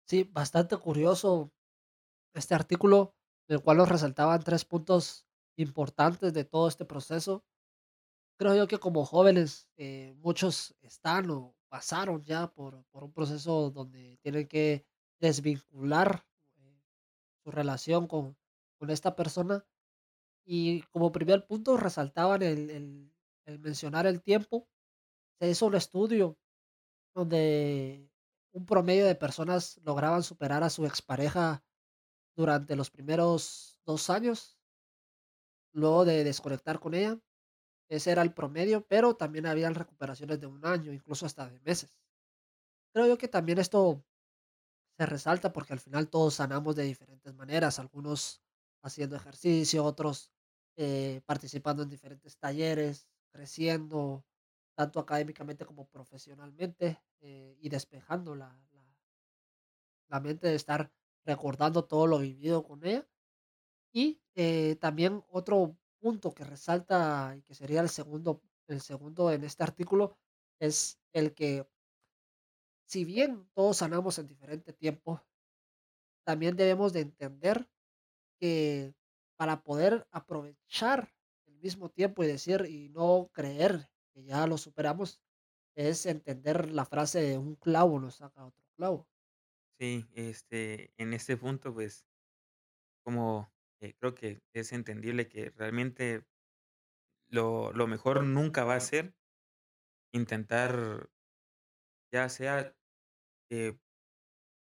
Sí, 0.07 0.31
bastante 0.31 0.77
curioso 0.77 1.53
este 2.35 2.55
artículo, 2.55 3.17
del 3.53 3.63
cual 3.63 3.77
nos 3.77 3.89
resaltaban 3.91 4.43
tres 4.43 4.65
puntos 4.65 5.27
importantes 5.59 6.33
de 6.33 6.45
todo 6.45 6.69
este 6.69 6.87
proceso. 6.87 7.45
Creo 8.39 8.57
yo 8.57 8.67
que 8.67 8.79
como 8.79 9.05
jóvenes, 9.05 9.69
eh, 9.77 10.15
muchos 10.17 10.75
están 10.81 11.31
o 11.31 11.55
pasaron 11.69 12.25
ya 12.25 12.49
por, 12.55 12.83
por 12.87 13.05
un 13.05 13.13
proceso 13.13 13.71
donde 13.71 14.17
tienen 14.23 14.49
que 14.49 14.87
desvincular 15.21 16.25
eh, 16.57 16.83
su 17.45 17.51
relación 17.51 18.07
con, 18.07 18.39
con 18.79 18.89
esta 18.89 19.15
persona. 19.15 19.67
Y 20.45 20.83
como 20.93 21.13
primer 21.13 21.47
punto 21.47 21.77
resaltaban 21.77 22.43
el, 22.43 22.71
el- 22.71 23.15
el 23.45 23.59
mencionar 23.59 24.07
el 24.07 24.23
tiempo. 24.23 24.67
Se 25.41 25.51
hizo 25.51 25.67
un 25.67 25.75
estudio 25.75 26.39
donde 27.15 28.11
un 28.53 28.65
promedio 28.67 29.05
de 29.07 29.15
personas 29.15 29.79
lograban 29.85 30.23
superar 30.23 30.63
a 30.63 30.71
su 30.71 30.87
expareja 30.87 31.63
durante 32.37 32.77
los 32.77 32.91
primeros 32.91 33.81
dos 33.85 34.11
años, 34.11 34.59
luego 35.73 36.05
de 36.05 36.25
desconectar 36.25 36.81
con 36.81 36.95
ella. 36.95 37.21
Ese 37.89 38.13
era 38.13 38.23
el 38.23 38.35
promedio, 38.35 38.87
pero 38.87 39.17
también 39.17 39.47
habían 39.47 39.75
recuperaciones 39.75 40.41
de 40.41 40.47
un 40.47 40.65
año, 40.67 40.93
incluso 40.93 41.27
hasta 41.27 41.49
de 41.51 41.61
meses. 41.61 42.01
Creo 42.95 43.07
yo 43.07 43.19
que 43.19 43.29
también 43.29 43.59
esto 43.59 44.05
se 44.99 45.07
resalta 45.07 45.53
porque 45.53 45.73
al 45.73 45.81
final 45.81 46.09
todos 46.11 46.35
sanamos 46.35 46.77
de 46.77 46.85
diferentes 46.85 47.35
maneras, 47.35 47.79
algunos 47.79 48.43
haciendo 48.83 49.17
ejercicio, 49.17 49.85
otros 49.85 50.33
eh, 50.77 51.23
participando 51.27 51.83
en 51.83 51.91
diferentes 51.91 52.39
talleres, 52.39 53.09
creciendo 53.33 54.27
tanto 54.77 55.01
académicamente 55.01 55.67
como 55.67 55.87
profesionalmente 55.87 57.03
eh, 57.21 57.57
y 57.61 57.69
despejando 57.69 58.35
la, 58.35 58.49
la, 58.73 58.99
la 60.09 60.21
mente 60.21 60.49
de 60.49 60.55
estar 60.55 60.93
recordando 61.25 61.85
todo 61.85 62.07
lo 62.07 62.19
vivido 62.19 62.65
con 62.65 62.85
ella. 62.85 63.07
Y 63.93 64.23
eh, 64.35 64.77
también 64.81 65.25
otro 65.29 65.77
punto 66.01 66.35
que 66.35 66.45
resalta 66.45 67.35
y 67.37 67.43
que 67.43 67.55
sería 67.55 67.81
el 67.81 67.89
segundo, 67.89 68.43
el 68.69 68.81
segundo 68.81 69.31
en 69.31 69.45
este 69.45 69.63
artículo 69.63 70.17
es 70.59 70.99
el 71.13 71.35
que 71.35 71.67
si 72.87 73.05
bien 73.05 73.49
todos 73.55 73.79
sanamos 73.79 74.19
en 74.19 74.27
diferente 74.27 74.73
tiempo, 74.73 75.23
también 76.25 76.57
debemos 76.57 76.93
de 76.93 77.01
entender 77.01 77.69
que 78.39 78.95
para 79.37 79.63
poder 79.63 80.07
aprovechar 80.11 81.13
el 81.47 81.57
mismo 81.57 81.89
tiempo 81.89 82.23
y 82.23 82.27
decir 82.27 82.67
y 82.69 82.89
no 82.91 83.31
creer 83.33 83.89
que 84.13 84.25
ya 84.25 84.47
lo 84.47 84.59
superamos, 84.59 85.21
es 85.75 86.07
entender 86.07 86.71
la 86.71 86.85
frase 86.85 87.21
de 87.23 87.39
un 87.39 87.57
clavo 87.57 87.99
no 87.99 88.11
saca 88.11 88.45
otro 88.45 88.67
clavo. 88.77 89.09
Sí, 89.83 90.09
este, 90.15 90.95
en 90.97 91.13
este 91.13 91.37
punto, 91.37 91.75
pues, 91.75 92.07
como, 93.05 93.53
eh, 93.81 93.95
creo 93.99 94.15
que 94.15 94.43
es 94.53 94.73
entendible 94.73 95.29
que 95.29 95.51
realmente 95.51 96.25
lo 97.29 97.73
lo 97.73 97.87
mejor 97.87 98.23
nunca 98.25 98.65
va 98.65 98.77
a 98.77 98.81
ser 98.81 99.15
intentar, 100.15 101.09
ya 102.13 102.29
sea, 102.29 102.77
eh, 103.51 103.79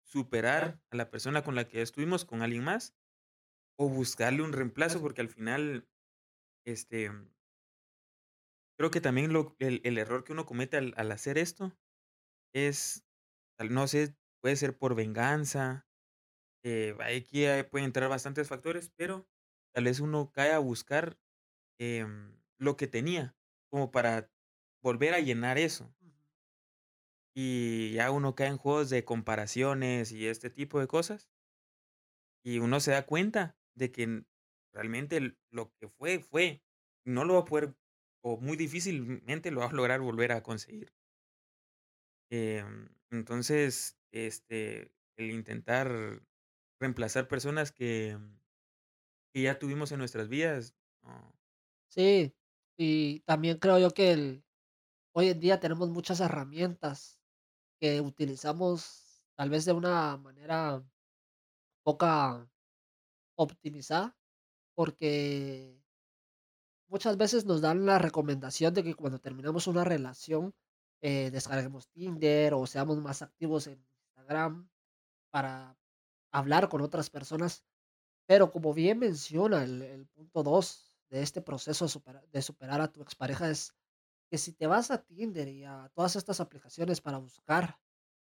superar 0.04 0.82
a 0.92 0.98
la 0.98 1.12
persona 1.12 1.44
con 1.44 1.56
la 1.56 1.68
que 1.68 1.82
estuvimos 1.82 2.26
con 2.26 2.42
alguien 2.44 2.64
más, 2.66 2.96
o 3.78 3.90
buscarle 3.90 4.44
un 4.44 4.54
reemplazo, 4.54 5.02
porque 5.02 5.22
al 5.22 5.30
final, 5.30 5.90
este, 6.66 7.12
creo 8.80 8.92
que 8.92 9.02
también 9.02 9.34
lo 9.34 9.56
el 9.60 9.82
el 9.84 9.98
error 9.98 10.24
que 10.24 10.34
uno 10.34 10.46
comete 10.46 10.78
al 10.78 10.94
al 10.98 11.12
hacer 11.12 11.38
esto 11.38 11.78
es, 12.54 13.06
al 13.60 13.74
no 13.74 13.88
sé, 13.88 14.18
puede 14.42 14.56
ser 14.56 14.78
por 14.78 14.96
venganza, 14.96 15.88
eh, 16.64 16.96
aquí, 17.02 17.46
pueden 17.72 17.86
entrar 17.88 18.10
bastantes 18.10 18.48
factores, 18.48 18.92
pero 18.96 19.28
tal 19.74 19.86
vez 19.86 20.00
uno 20.00 20.32
cae 20.32 20.52
a 20.54 20.60
buscar, 20.60 21.20
em, 21.80 22.38
lo 22.60 22.78
que 22.78 22.88
tenía, 22.88 23.36
como 23.72 23.92
para 23.92 24.32
volver 24.84 25.14
a 25.14 25.20
llenar 25.20 25.58
eso. 25.58 25.94
Y 27.36 27.92
ya 27.94 28.12
uno 28.12 28.36
cae 28.36 28.48
en 28.48 28.58
juegos 28.58 28.90
de 28.90 29.04
comparaciones 29.06 30.12
y 30.12 30.28
este 30.28 30.50
tipo 30.50 30.80
de 30.80 30.88
cosas, 30.88 31.30
y 32.44 32.60
uno 32.60 32.80
se 32.80 32.92
da 32.92 33.06
cuenta 33.06 33.58
de 33.76 33.92
que 33.92 34.26
realmente 34.74 35.38
lo 35.52 35.74
que 35.80 35.88
fue, 35.88 36.20
fue. 36.20 36.64
No 37.06 37.26
lo 37.26 37.34
va 37.36 37.40
a 37.42 37.46
poder, 37.46 37.76
o 38.24 38.38
muy 38.38 38.58
difícilmente 38.58 39.52
lo 39.52 39.62
va 39.62 39.68
a 39.68 39.74
lograr 39.74 40.02
volver 40.02 40.32
a 40.32 40.44
conseguir. 40.44 40.94
Em, 42.32 42.88
entonces, 43.12 43.98
este, 44.12 44.94
el 45.18 45.32
intentar 45.32 46.22
reemplazar 46.80 47.28
personas 47.28 47.72
que 47.72 48.18
que 49.34 49.42
ya 49.44 49.60
tuvimos 49.60 49.92
en 49.92 50.00
nuestras 50.00 50.28
vidas. 50.28 50.76
Sí, 51.90 52.34
y 52.78 53.20
también 53.22 53.58
creo 53.58 53.80
yo 53.80 53.92
que 53.92 54.12
el, 54.12 54.46
hoy 55.14 55.30
en 55.30 55.40
día 55.40 55.60
tenemos 55.60 55.90
muchas 55.90 56.20
herramientas 56.20 57.20
que 57.80 58.02
utilizamos 58.02 59.24
tal 59.36 59.50
vez 59.50 59.66
de 59.66 59.74
una 59.74 60.18
manera 60.18 60.84
poca 61.84 62.50
optimizada, 63.38 64.18
porque 64.76 65.82
muchas 66.88 67.18
veces 67.18 67.46
nos 67.46 67.62
dan 67.62 67.86
la 67.86 67.98
recomendación 68.00 68.74
de 68.74 68.84
que 68.84 68.96
cuando 68.96 69.20
terminamos 69.20 69.68
una 69.68 69.84
relación, 69.84 70.54
eh, 71.02 71.32
descarguemos 71.32 71.88
Tinder 71.90 72.54
o 72.54 72.68
seamos 72.68 72.98
más 73.00 73.22
activos 73.22 73.68
en 73.68 73.84
Para 75.32 75.78
hablar 76.32 76.70
con 76.70 76.82
otras 76.82 77.10
personas. 77.10 77.64
Pero 78.28 78.52
como 78.52 78.74
bien 78.74 79.00
menciona 79.00 79.64
el, 79.64 80.08
punto 80.14 80.44
2 80.44 80.98
de 81.10 81.22
este 81.22 81.42
proceso 81.42 81.86
de 82.32 82.42
superar 82.42 82.82
a 82.82 82.92
tu 82.92 83.02
expareja 83.02 83.50
es 83.50 83.74
que 84.30 84.38
si 84.38 84.54
te 84.54 84.66
vas 84.66 84.92
a 84.92 85.04
Tinder 85.04 85.50
y 85.50 85.66
a 85.66 85.92
todas 85.94 86.16
estas 86.16 86.40
aplicaciones 86.40 87.02
para 87.02 87.18
buscar 87.18 87.78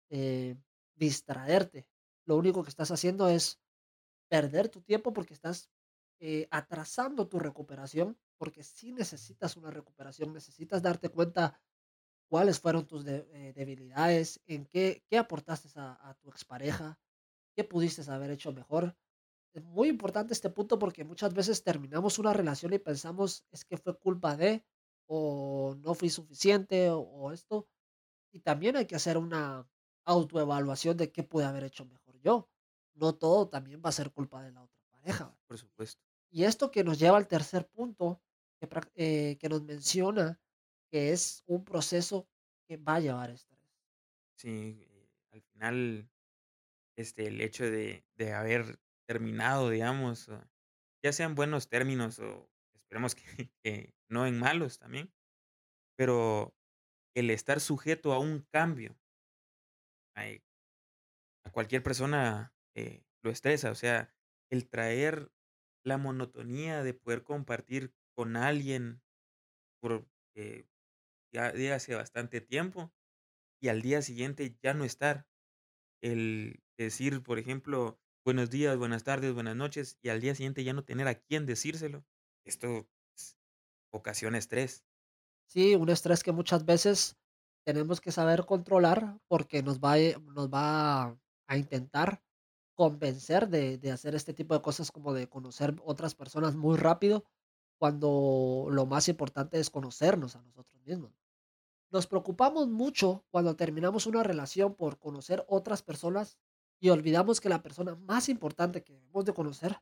eh, 0.10 0.58
distraerte, 0.96 1.88
lo 2.25 2.36
único 2.36 2.63
que 2.63 2.70
estás 2.70 2.91
haciendo 2.91 3.29
es 3.29 3.62
perder 4.27 4.67
tu 4.67 4.81
tiempo 4.81 5.13
porque 5.13 5.34
estás 5.34 5.70
eh, 6.20 6.48
atrasando 6.51 7.27
tu 7.27 7.39
recuperación, 7.39 8.17
porque 8.38 8.63
si 8.63 8.91
necesitas 8.91 9.55
una 9.55 9.72
recuperación, 9.72 10.34
necesitas 10.34 10.81
darte 10.81 11.10
cuenta 11.10 11.60
cuáles 12.31 12.59
fueron 12.63 12.88
tus 12.88 13.03
de- 13.03 13.27
eh, 13.33 13.53
debilidades, 13.53 14.41
en 14.47 14.65
qué, 14.65 15.03
qué 15.09 15.17
aportaste 15.17 15.67
a, 15.75 15.88
a 16.09 16.13
tu 16.15 16.29
expareja, 16.29 16.88
qué 17.55 17.63
pudiste 17.71 18.01
haber 18.11 18.31
hecho 18.31 18.51
mejor. 18.53 18.97
Es 19.53 19.63
muy 19.63 19.89
importante 19.89 20.33
este 20.33 20.50
punto 20.50 20.79
porque 20.79 21.03
muchas 21.03 21.33
veces 21.33 21.63
terminamos 21.63 22.19
una 22.19 22.33
relación 22.33 22.73
y 22.73 22.79
pensamos 22.79 23.45
es 23.51 23.65
que 23.65 23.77
fue 23.77 24.00
culpa 24.00 24.38
de, 24.38 24.65
o 25.07 25.75
no 25.83 25.93
fui 25.93 26.09
suficiente, 26.09 26.89
o, 26.89 27.00
o 27.01 27.31
esto, 27.33 27.67
y 28.31 28.39
también 28.39 28.77
hay 28.77 28.88
que 28.88 28.95
hacer 28.95 29.17
una 29.17 29.69
autoevaluación 30.05 30.97
de 30.97 31.11
qué 31.11 31.23
pude 31.23 31.45
haber 31.45 31.65
hecho 31.65 31.85
mejor 31.85 32.19
yo. 32.21 32.50
No 32.95 33.13
todo 33.15 33.50
también 33.50 33.81
va 33.85 33.89
a 33.89 34.00
ser 34.00 34.11
culpa 34.11 34.43
de 34.43 34.51
la 34.53 34.63
otra 34.63 34.81
pareja. 34.91 35.38
Por 35.47 35.57
supuesto. 35.57 36.01
Y 36.29 36.45
esto 36.45 36.71
que 36.71 36.83
nos 36.83 36.97
lleva 37.00 37.17
al 37.17 37.27
tercer 37.27 37.67
punto, 37.67 38.21
que, 38.59 38.69
eh, 38.95 39.38
que 39.39 39.50
nos 39.50 39.63
menciona 39.63 40.40
que 40.91 41.12
es 41.12 41.43
un 41.48 41.63
proceso 41.65 42.29
que 42.67 42.77
va 42.77 42.95
a 42.95 43.00
llevar 43.00 43.31
estrés. 43.31 43.60
Sí, 44.38 44.88
eh, 44.89 45.10
al 45.31 45.41
final, 45.41 46.12
este, 46.98 47.27
el 47.27 47.41
hecho 47.41 47.65
de 47.65 48.05
de 48.15 48.33
haber 48.33 48.79
terminado, 49.07 49.69
digamos, 49.69 50.29
ya 51.03 51.13
sean 51.13 51.36
buenos 51.36 51.69
términos 51.69 52.19
o 52.19 52.51
esperemos 52.75 53.15
que 53.63 53.95
no 54.10 54.27
en 54.27 54.39
malos 54.39 54.79
también, 54.79 55.13
pero 55.98 56.55
el 57.15 57.29
estar 57.31 57.62
sujeto 57.62 58.13
a 58.13 58.19
un 58.19 58.41
cambio, 58.51 59.00
ay, 60.15 60.43
a 61.43 61.51
cualquier 61.51 61.83
persona, 61.83 62.55
eh, 62.75 63.03
lo 63.24 63.31
estresa, 63.31 63.71
o 63.71 63.75
sea, 63.75 64.13
el 64.50 64.69
traer 64.69 65.31
la 65.83 65.98
monotonía 65.98 66.83
de 66.83 66.93
poder 66.93 67.24
compartir 67.24 67.93
con 68.15 68.36
alguien 68.36 69.03
por, 69.81 70.10
eh, 70.36 70.67
ya 71.31 71.53
hace 71.75 71.95
bastante 71.95 72.41
tiempo, 72.41 72.93
y 73.61 73.69
al 73.69 73.81
día 73.81 74.01
siguiente 74.01 74.57
ya 74.63 74.73
no 74.73 74.85
estar. 74.85 75.27
El 76.01 76.63
decir, 76.77 77.23
por 77.23 77.39
ejemplo, 77.39 78.01
buenos 78.25 78.50
días, 78.51 78.77
buenas 78.77 79.03
tardes, 79.05 79.33
buenas 79.33 79.55
noches, 79.55 80.00
y 80.01 80.09
al 80.09 80.21
día 80.21 80.35
siguiente 80.35 80.63
ya 80.63 80.73
no 80.73 80.85
tener 80.85 81.07
a 81.07 81.15
quién 81.15 81.45
decírselo. 81.47 82.05
Esto, 82.45 82.89
pues, 83.15 83.38
ocasiona 83.91 84.38
estrés. 84.39 84.85
Sí, 85.47 85.75
un 85.75 85.89
estrés 85.89 86.23
que 86.23 86.31
muchas 86.31 86.65
veces 86.65 87.17
tenemos 87.65 88.00
que 88.01 88.11
saber 88.11 88.45
controlar 88.45 89.19
porque 89.27 89.61
nos 89.63 89.79
va, 89.79 89.93
a- 89.93 90.00
eh, 90.00 90.17
nos 90.33 90.50
va 90.50 91.17
a 91.47 91.57
intentar 91.57 92.23
convencer 92.73 93.50
de, 93.50 93.77
de 93.77 93.91
hacer 93.91 94.15
este 94.15 94.33
tipo 94.33 94.53
de 94.55 94.61
cosas 94.61 94.91
como 94.91 95.13
de 95.13 95.27
conocer 95.29 95.75
otras 95.83 96.15
personas 96.15 96.55
muy 96.55 96.77
rápido, 96.77 97.25
cuando 97.77 98.67
lo 98.71 98.85
más 98.85 99.09
importante 99.09 99.59
es 99.59 99.69
conocernos 99.69 100.35
a 100.35 100.41
nosotros 100.41 100.81
mismos. 100.83 101.21
Nos 101.91 102.07
preocupamos 102.07 102.69
mucho 102.69 103.25
cuando 103.31 103.57
terminamos 103.57 104.05
una 104.05 104.24
relación 104.24 104.75
por 104.75 104.98
conocer 104.98 105.43
otras 105.50 105.81
personas 105.83 106.38
y 106.79 106.89
olvidamos 106.89 107.41
que 107.41 107.50
la 107.50 107.62
persona 107.62 107.95
más 107.95 108.29
importante 108.29 108.81
que 108.81 108.93
debemos 108.93 109.25
de 109.25 109.33
conocer 109.33 109.77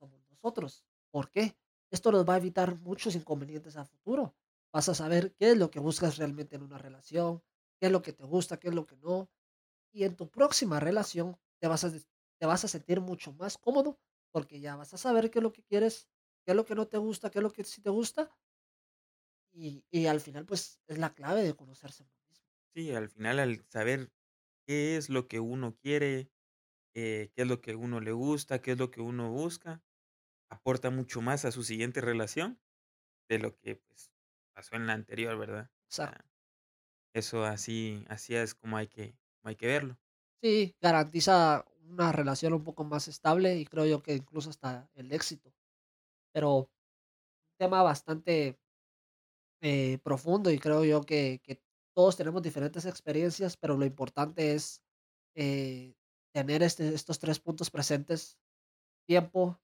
somos 0.00 0.20
nosotros. 0.28 0.84
¿Por 1.12 1.30
qué? 1.30 1.56
Esto 1.90 2.10
nos 2.10 2.28
va 2.28 2.34
a 2.34 2.38
evitar 2.38 2.76
muchos 2.80 3.14
inconvenientes 3.14 3.76
a 3.76 3.84
futuro. 3.84 4.34
Vas 4.72 4.88
a 4.88 4.94
saber 4.94 5.32
qué 5.36 5.52
es 5.52 5.56
lo 5.56 5.70
que 5.70 5.78
buscas 5.78 6.16
realmente 6.16 6.56
en 6.56 6.62
una 6.62 6.76
relación, 6.76 7.40
qué 7.78 7.86
es 7.86 7.92
lo 7.92 8.02
que 8.02 8.12
te 8.12 8.24
gusta, 8.24 8.58
qué 8.58 8.68
es 8.68 8.74
lo 8.74 8.84
que 8.84 8.96
no. 8.96 9.30
Y 9.92 10.02
en 10.02 10.16
tu 10.16 10.28
próxima 10.28 10.80
relación 10.80 11.38
te 11.60 11.68
vas 11.68 11.84
a, 11.84 11.92
te 11.92 12.46
vas 12.46 12.64
a 12.64 12.68
sentir 12.68 13.00
mucho 13.00 13.32
más 13.32 13.58
cómodo 13.58 13.96
porque 14.32 14.58
ya 14.58 14.74
vas 14.74 14.92
a 14.92 14.98
saber 14.98 15.30
qué 15.30 15.38
es 15.38 15.42
lo 15.44 15.52
que 15.52 15.62
quieres, 15.62 16.08
qué 16.44 16.50
es 16.50 16.56
lo 16.56 16.66
que 16.66 16.74
no 16.74 16.88
te 16.88 16.98
gusta, 16.98 17.30
qué 17.30 17.38
es 17.38 17.42
lo 17.44 17.52
que 17.52 17.62
sí 17.62 17.80
te 17.80 17.90
gusta. 17.90 18.28
Y, 19.52 19.84
y 19.90 20.06
al 20.06 20.20
final, 20.20 20.46
pues 20.46 20.80
es 20.86 20.98
la 20.98 21.14
clave 21.14 21.42
de 21.42 21.54
conocerse 21.56 22.04
uno 22.04 22.12
mismo. 22.28 22.46
Sí, 22.74 22.92
al 22.94 23.08
final, 23.08 23.38
al 23.38 23.64
saber 23.68 24.12
qué 24.66 24.96
es 24.96 25.08
lo 25.08 25.26
que 25.28 25.40
uno 25.40 25.76
quiere, 25.76 26.30
eh, 26.94 27.32
qué 27.34 27.42
es 27.42 27.48
lo 27.48 27.60
que 27.60 27.74
uno 27.76 28.00
le 28.00 28.12
gusta, 28.12 28.62
qué 28.62 28.72
es 28.72 28.78
lo 28.78 28.90
que 28.90 29.00
uno 29.00 29.30
busca, 29.32 29.84
aporta 30.50 30.90
mucho 30.90 31.22
más 31.22 31.44
a 31.44 31.52
su 31.52 31.64
siguiente 31.64 32.00
relación 32.02 32.60
de 33.28 33.38
lo 33.40 33.56
que, 33.58 33.76
pues, 33.76 34.12
pasó 34.54 34.76
en 34.76 34.86
la 34.88 34.94
anterior, 34.94 35.38
¿verdad? 35.38 35.70
O 35.72 35.90
Exacto. 35.90 36.14
sea, 36.14 36.30
eso 37.14 37.44
así 37.44 38.04
así 38.08 38.34
es 38.36 38.54
como 38.54 38.76
hay 38.78 38.88
que 38.88 39.18
como 39.40 39.50
hay 39.50 39.56
que 39.56 39.66
verlo. 39.68 39.98
Sí, 40.42 40.76
garantiza 40.80 41.64
una 41.82 42.12
relación 42.12 42.52
un 42.52 42.62
poco 42.64 42.84
más 42.84 43.08
estable 43.08 43.56
y 43.58 43.64
creo 43.66 43.86
yo 43.86 44.02
que 44.02 44.14
incluso 44.14 44.50
hasta 44.50 44.88
el 44.94 45.12
éxito. 45.12 45.52
Pero 46.32 46.70
tema 47.58 47.82
bastante 47.82 48.60
eh, 49.60 49.98
profundo 50.04 50.50
y 50.50 50.58
creo 50.58 50.84
yo 50.84 51.02
que, 51.02 51.40
todos 51.94 52.16
tenemos 52.16 52.42
diferentes 52.42 52.86
experiencias, 52.86 53.56
pero 53.56 53.76
lo 53.76 53.84
importante 53.84 54.54
es 54.54 54.84
eh, 55.34 55.96
tener 56.32 56.62
este, 56.62 56.94
estos 56.94 57.18
tres 57.18 57.40
puntos 57.40 57.70
presentes, 57.70 58.38
tiempo, 59.04 59.60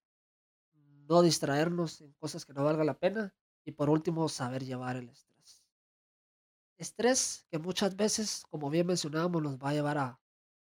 no 1.06 1.22
distraernos 1.22 2.00
en 2.00 2.12
cosas 2.14 2.44
que 2.44 2.52
no 2.52 2.64
valga 2.64 2.82
la 2.82 2.98
pena 2.98 3.32
y 3.64 3.70
por 3.70 3.88
último 3.88 4.28
saber 4.28 4.64
llevar 4.64 4.96
el 4.96 5.10
estrés. 5.10 5.64
Estrés 6.76 7.46
que 7.50 7.58
muchas 7.58 7.94
veces, 7.94 8.44
como 8.50 8.68
bien 8.68 8.88
mencionábamos, 8.88 9.40
nos 9.40 9.58
va 9.58 9.70
a 9.70 9.74
llevar 9.74 9.98
a, 9.98 10.20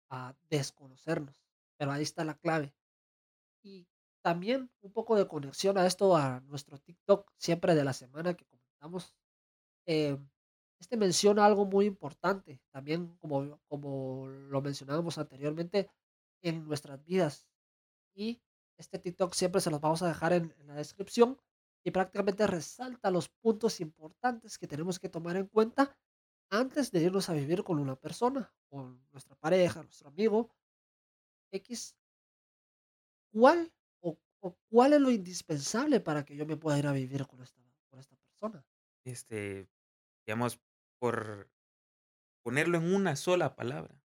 a 0.10 0.36
desconocernos, 0.52 1.36
pero 1.78 1.92
ahí 1.92 2.04
está 2.04 2.24
la 2.24 2.38
clave. 2.38 2.76
Y 3.64 3.88
también 4.22 4.70
un 4.82 4.92
poco 4.92 5.16
de 5.16 5.28
conexión 5.28 5.78
a 5.80 5.88
esto, 5.88 6.16
a 6.16 6.42
nuestro 6.42 6.78
TikTok 6.78 7.32
siempre 7.38 7.74
de 7.74 7.84
la 7.84 7.94
semana 7.94 8.36
que 8.36 8.46
comentamos 8.46 9.16
eh, 9.86 10.18
este 10.80 10.98
menciona 10.98 11.46
algo 11.46 11.66
muy 11.66 11.86
importante, 11.86 12.62
también 12.72 13.16
como, 13.18 13.60
como 13.68 14.28
lo 14.28 14.62
mencionábamos 14.62 15.18
anteriormente, 15.18 15.90
en 16.42 16.66
nuestras 16.66 17.04
vidas. 17.04 17.48
Y 18.16 18.42
este 18.78 19.00
TikTok 19.00 19.34
siempre 19.34 19.62
se 19.62 19.72
los 19.72 19.82
vamos 19.82 20.02
a 20.02 20.08
dejar 20.08 20.34
en, 20.34 20.54
en 20.60 20.68
la 20.68 20.76
descripción 20.76 21.40
y 21.86 21.92
prácticamente 21.92 22.48
resalta 22.48 23.12
los 23.12 23.30
puntos 23.30 23.80
importantes 23.82 24.58
que 24.58 24.68
tenemos 24.68 25.00
que 25.00 25.10
tomar 25.10 25.38
en 25.38 25.48
cuenta 25.48 25.98
antes 26.50 26.92
de 26.92 27.02
irnos 27.02 27.30
a 27.30 27.34
vivir 27.34 27.64
con 27.64 27.80
una 27.80 27.96
persona, 27.96 28.54
con 28.70 29.06
nuestra 29.12 29.36
pareja, 29.36 29.84
nuestro 29.84 30.10
amigo 30.10 30.52
X. 31.52 31.96
¿Cuál 33.32 33.74
o, 34.02 34.18
o 34.42 34.56
cuál 34.70 34.94
es 34.94 35.02
lo 35.02 35.12
indispensable 35.12 36.00
para 36.00 36.24
que 36.24 36.36
yo 36.36 36.46
me 36.46 36.58
pueda 36.58 36.78
ir 36.80 36.88
a 36.88 36.92
vivir 36.92 37.26
con 37.28 37.42
esta, 37.42 37.62
con 37.90 38.00
esta 38.00 38.16
persona? 38.16 38.66
Este, 39.04 39.68
digamos, 40.26 40.62
por 41.00 41.52
ponerlo 42.44 42.78
en 42.78 42.94
una 42.94 43.16
sola 43.16 43.56
palabra, 43.56 44.04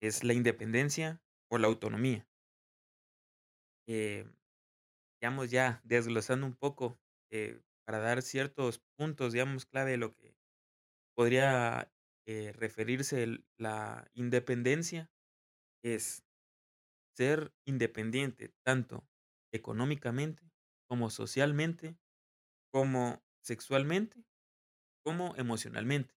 es 0.00 0.24
la 0.24 0.32
independencia 0.34 1.22
o 1.50 1.58
la 1.58 1.68
autonomía. 1.68 2.28
Eh, 3.88 4.26
digamos, 5.20 5.50
ya 5.50 5.80
desglosando 5.84 6.46
un 6.46 6.56
poco, 6.56 7.00
eh, 7.30 7.62
para 7.86 7.98
dar 8.00 8.22
ciertos 8.22 8.80
puntos, 8.96 9.32
digamos, 9.32 9.66
clave 9.66 9.92
de 9.92 9.96
lo 9.98 10.12
que 10.14 10.36
podría 11.16 11.92
eh, 12.26 12.52
referirse 12.52 13.44
la 13.58 14.10
independencia, 14.14 15.10
es 15.84 16.24
ser 17.16 17.54
independiente 17.66 18.54
tanto 18.64 19.08
económicamente 19.52 20.52
como 20.88 21.10
socialmente, 21.10 21.98
como 22.72 23.24
sexualmente, 23.42 24.24
como 25.06 25.36
emocionalmente. 25.36 26.16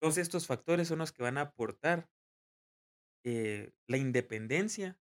Todos 0.00 0.18
estos 0.18 0.46
factores 0.46 0.86
son 0.86 1.00
los 1.00 1.10
que 1.10 1.24
van 1.24 1.36
a 1.36 1.40
aportar 1.42 2.08
eh, 3.24 3.72
la 3.86 3.96
independencia 3.96 5.00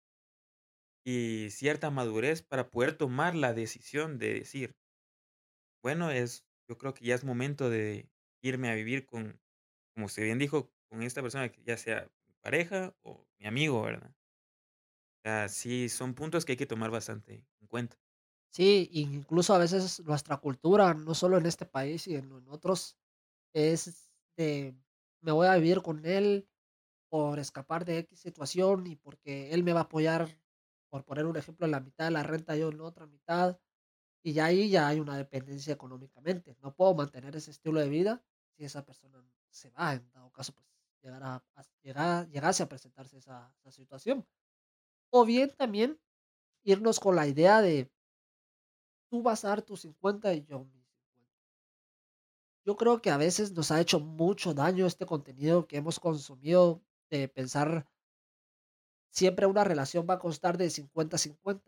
y 1.05 1.51
cierta 1.51 1.91
madurez 1.91 2.43
para 2.43 2.71
poder 2.71 2.97
tomar 2.97 3.35
la 3.37 3.55
decisión 3.55 4.19
de 4.19 4.35
decir, 4.35 4.77
bueno, 5.83 6.11
es, 6.11 6.47
yo 6.69 6.79
creo 6.79 6.95
que 6.95 7.05
ya 7.05 7.15
es 7.15 7.25
momento 7.25 7.71
de 7.71 8.11
irme 8.43 8.71
a 8.71 8.75
vivir 8.75 9.07
con, 9.07 9.41
como 9.95 10.07
usted 10.07 10.25
bien 10.25 10.39
dijo, 10.39 10.73
con 10.89 11.03
esta 11.03 11.23
persona 11.23 11.51
que 11.51 11.63
ya 11.65 11.77
sea 11.77 12.11
mi 12.27 12.35
pareja 12.41 12.97
o 13.03 13.27
mi 13.39 13.47
amigo, 13.47 13.83
¿verdad? 13.83 14.15
O 15.25 15.49
sí, 15.49 15.89
son 15.89 16.15
puntos 16.15 16.45
que 16.45 16.53
hay 16.53 16.57
que 16.59 16.67
tomar 16.67 16.91
bastante 16.91 17.47
en 17.61 17.67
cuenta. 17.67 18.02
Sí, 18.55 18.89
incluso 18.93 19.55
a 19.55 19.59
veces 19.59 20.01
nuestra 20.01 20.37
cultura, 20.37 20.93
no 20.93 21.15
solo 21.15 21.39
en 21.39 21.47
este 21.47 21.65
país 21.65 22.07
y 22.07 22.17
en, 22.17 22.31
en 22.33 22.49
otros, 22.49 22.99
es 23.55 24.11
de 24.37 24.77
me 25.23 25.33
voy 25.33 25.47
a 25.49 25.57
vivir 25.57 25.83
con 25.83 26.05
él 26.07 26.49
por 27.11 27.39
escapar 27.39 27.85
de 27.87 27.99
X 28.01 28.21
situación 28.21 28.87
y 28.87 28.97
porque 28.97 29.53
él 29.55 29.65
me 29.65 29.73
va 29.75 29.81
a 29.81 29.83
apoyar, 29.85 30.29
por 30.91 31.05
poner 31.05 31.27
un 31.27 31.37
ejemplo, 31.37 31.67
en 31.67 31.73
la 31.73 31.81
mitad 31.81 32.07
de 32.07 32.13
la 32.13 32.23
renta, 32.25 32.57
yo 32.57 32.71
en 32.71 32.79
la 32.79 32.85
otra 32.85 33.07
mitad, 33.07 33.61
y 34.23 34.35
ya 34.35 34.47
ahí 34.47 34.71
ya 34.71 34.89
hay 34.89 35.01
una 35.01 35.17
dependencia 35.19 35.75
económicamente. 35.75 36.57
No 36.63 36.75
puedo 36.75 36.95
mantener 36.95 37.37
ese 37.37 37.51
estilo 37.53 37.81
de 37.81 37.89
vida 37.91 38.25
si 38.57 38.65
esa 38.65 38.85
persona 38.87 39.25
se 39.51 39.71
va, 39.71 39.95
en 39.95 40.11
dado 40.13 40.31
caso, 40.33 40.55
pues 40.55 40.67
llegará 41.03 41.45
a, 41.57 41.65
llegar- 41.83 42.29
llegase 42.31 42.63
a 42.65 42.69
presentarse 42.69 43.19
esa, 43.19 43.55
esa 43.61 43.73
situación. 43.73 44.27
O 45.11 45.25
bien 45.25 45.51
también 45.57 46.01
irnos 46.65 47.01
con 47.01 47.17
la 47.17 47.27
idea 47.29 47.63
de 47.63 47.93
tú 49.13 49.23
vas 49.23 49.45
a 49.45 49.49
dar 49.49 49.61
tus 49.61 49.83
50 49.83 50.33
y 50.33 50.43
yo 50.47 50.65
mis 50.65 50.87
50. 50.87 51.31
Yo 52.65 52.77
creo 52.79 53.03
que 53.03 53.11
a 53.11 53.19
veces 53.19 53.53
nos 53.53 53.71
ha 53.71 53.79
hecho 53.79 54.01
mucho 54.01 54.55
daño 54.55 54.87
este 54.87 55.05
contenido 55.05 55.67
que 55.67 55.77
hemos 55.77 56.01
consumido 56.01 56.83
de 57.11 57.29
pensar 57.29 57.87
siempre 59.11 59.45
una 59.45 59.65
relación 59.65 60.07
va 60.09 60.15
a 60.15 60.19
constar 60.19 60.57
de 60.57 60.71
50-50. 60.71 61.61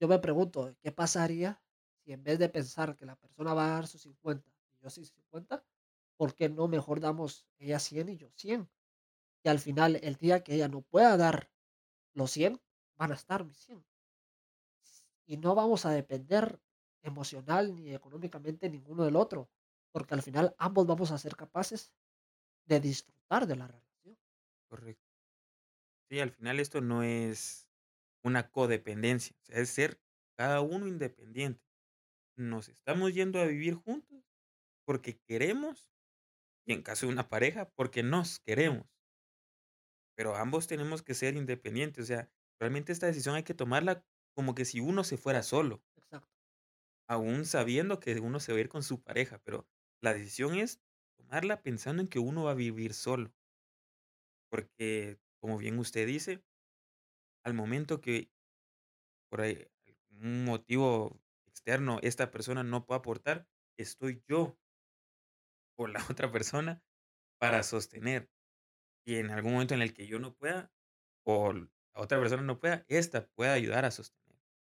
Yo 0.00 0.08
me 0.08 0.18
pregunto, 0.18 0.74
¿qué 0.80 0.90
pasaría 0.92 1.62
si 1.98 2.14
en 2.14 2.24
vez 2.24 2.38
de 2.38 2.48
pensar 2.48 2.96
que 2.96 3.04
la 3.04 3.16
persona 3.16 3.52
va 3.52 3.66
a 3.66 3.74
dar 3.74 3.86
sus 3.86 4.00
50 4.00 4.48
y 4.48 4.82
yo 4.82 4.88
sus 4.88 5.10
50, 5.10 5.62
¿por 6.16 6.34
qué 6.34 6.48
no 6.48 6.68
mejor 6.68 7.00
damos 7.00 7.46
ella 7.58 7.78
100 7.78 8.08
y 8.08 8.16
yo 8.16 8.30
100? 8.30 8.66
Y 9.44 9.48
al 9.50 9.58
final, 9.58 9.96
el 9.96 10.16
día 10.16 10.42
que 10.42 10.54
ella 10.54 10.68
no 10.68 10.80
pueda 10.80 11.18
dar 11.18 11.50
los 12.14 12.30
100, 12.30 12.58
van 12.96 13.12
a 13.12 13.14
estar 13.14 13.44
mis 13.44 13.58
100. 13.58 13.84
Y 15.32 15.38
no 15.38 15.54
vamos 15.60 15.86
a 15.86 15.90
depender 16.00 16.46
emocional 17.10 17.64
ni 17.74 17.94
económicamente 17.94 18.70
ninguno 18.70 19.04
del 19.04 19.16
otro, 19.16 19.50
porque 19.92 20.14
al 20.14 20.22
final 20.26 20.54
ambos 20.58 20.86
vamos 20.86 21.10
a 21.10 21.18
ser 21.24 21.34
capaces 21.36 21.80
de 22.70 22.80
disfrutar 22.80 23.46
de 23.46 23.56
la 23.56 23.68
relación. 23.68 24.18
Correcto. 24.68 25.08
Sí, 26.10 26.20
al 26.20 26.30
final 26.30 26.60
esto 26.60 26.80
no 26.80 27.02
es 27.02 27.68
una 28.24 28.50
codependencia, 28.50 29.36
o 29.50 29.52
es 29.52 29.70
ser 29.70 30.00
cada 30.36 30.60
uno 30.60 30.86
independiente. 30.88 31.62
Nos 32.36 32.68
estamos 32.68 33.14
yendo 33.14 33.40
a 33.40 33.46
vivir 33.46 33.74
juntos 33.74 34.24
porque 34.86 35.20
queremos 35.20 35.92
y 36.66 36.72
en 36.74 36.82
caso 36.82 37.06
de 37.06 37.12
una 37.12 37.28
pareja 37.28 37.70
porque 37.76 38.02
nos 38.02 38.40
queremos, 38.40 38.86
pero 40.16 40.36
ambos 40.36 40.66
tenemos 40.66 41.02
que 41.02 41.14
ser 41.14 41.36
independientes, 41.36 42.04
o 42.04 42.06
sea, 42.06 42.30
realmente 42.60 42.92
esta 42.92 43.06
decisión 43.06 43.34
hay 43.34 43.42
que 43.44 43.54
tomarla 43.54 44.04
como 44.34 44.54
que 44.54 44.64
si 44.64 44.80
uno 44.80 45.04
se 45.04 45.16
fuera 45.18 45.42
solo, 45.42 45.82
Exacto, 45.96 46.28
aún 47.08 47.44
sabiendo 47.44 48.00
que 48.00 48.18
uno 48.18 48.40
se 48.40 48.50
va 48.52 48.58
a 48.58 48.60
ir 48.62 48.68
con 48.68 48.82
su 48.82 49.02
pareja, 49.02 49.40
pero 49.44 49.68
la 50.00 50.14
decisión 50.14 50.54
es 50.56 50.82
tomarla 51.16 51.62
pensando 51.62 52.02
en 52.02 52.08
que 52.08 52.18
uno 52.18 52.42
va 52.44 52.50
a 52.52 52.54
vivir 52.54 52.92
solo, 52.94 53.32
porque 54.48 55.18
como 55.40 55.58
bien 55.58 55.78
usted 55.78 56.06
dice, 56.06 56.44
al 57.44 57.54
momento 57.54 58.00
que 58.00 58.32
por 59.30 59.40
ahí 59.40 59.66
un 60.10 60.44
motivo 60.44 61.20
externo 61.46 61.98
esta 62.02 62.30
persona 62.30 62.62
no 62.62 62.86
puede 62.86 62.98
aportar, 63.00 63.48
estoy 63.78 64.22
yo 64.28 64.58
o 65.76 65.86
la 65.86 66.00
otra 66.10 66.30
persona 66.32 66.82
para 67.38 67.62
sostener. 67.62 68.30
Y 69.06 69.16
en 69.16 69.30
algún 69.30 69.54
momento 69.54 69.74
en 69.74 69.82
el 69.82 69.94
que 69.94 70.06
yo 70.06 70.18
no 70.18 70.36
pueda, 70.36 70.72
o 71.24 71.52
la 71.52 71.68
otra 71.94 72.20
persona 72.20 72.42
no 72.42 72.60
pueda, 72.60 72.84
esta 72.88 73.28
puede 73.28 73.52
ayudar 73.52 73.84
a 73.84 73.90
sostener. 73.90 74.21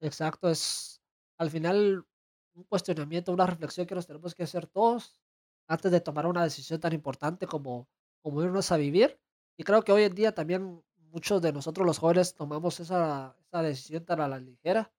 Exacto. 0.02 0.48
Es 0.48 1.02
al 1.38 1.50
final 1.50 2.06
un 2.54 2.64
cuestionamiento, 2.64 3.32
una 3.32 3.46
reflexión 3.46 3.86
que 3.86 3.94
nos 3.94 4.06
tenemos 4.06 4.34
que 4.34 4.42
hacer 4.44 4.66
todos 4.66 5.20
antes 5.68 5.90
de 5.92 6.00
tomar 6.00 6.26
una 6.26 6.44
decisión 6.44 6.80
tan 6.80 6.92
importante 6.92 7.46
como, 7.46 7.88
como 8.22 8.42
irnos 8.42 8.70
a 8.72 8.76
vivir. 8.76 9.20
Y 9.56 9.64
creo 9.64 9.82
que 9.82 9.92
hoy 9.92 10.04
en 10.04 10.14
día 10.14 10.34
también 10.34 10.84
muchos 10.96 11.40
de 11.42 11.52
nosotros 11.52 11.86
los 11.86 11.98
jóvenes 11.98 12.34
tomamos 12.34 12.80
esa, 12.80 13.36
esa 13.40 13.62
decisión 13.62 14.04
tan 14.04 14.20
a 14.20 14.28
la 14.28 14.38
ligera. 14.38 14.92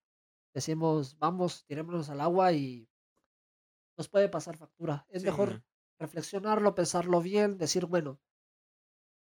Decimos, 0.53 1.17
vamos, 1.19 1.65
tirémonos 1.65 2.09
al 2.09 2.21
agua 2.21 2.53
y 2.53 2.89
nos 3.97 4.07
puede 4.09 4.29
pasar 4.29 4.55
factura. 4.57 5.07
Es 5.09 5.23
Sí, 5.23 5.25
mejor 5.25 5.63
reflexionarlo, 5.99 6.75
pensarlo 6.75 7.21
bien, 7.21 7.57
decir, 7.57 7.85
bueno, 7.87 8.19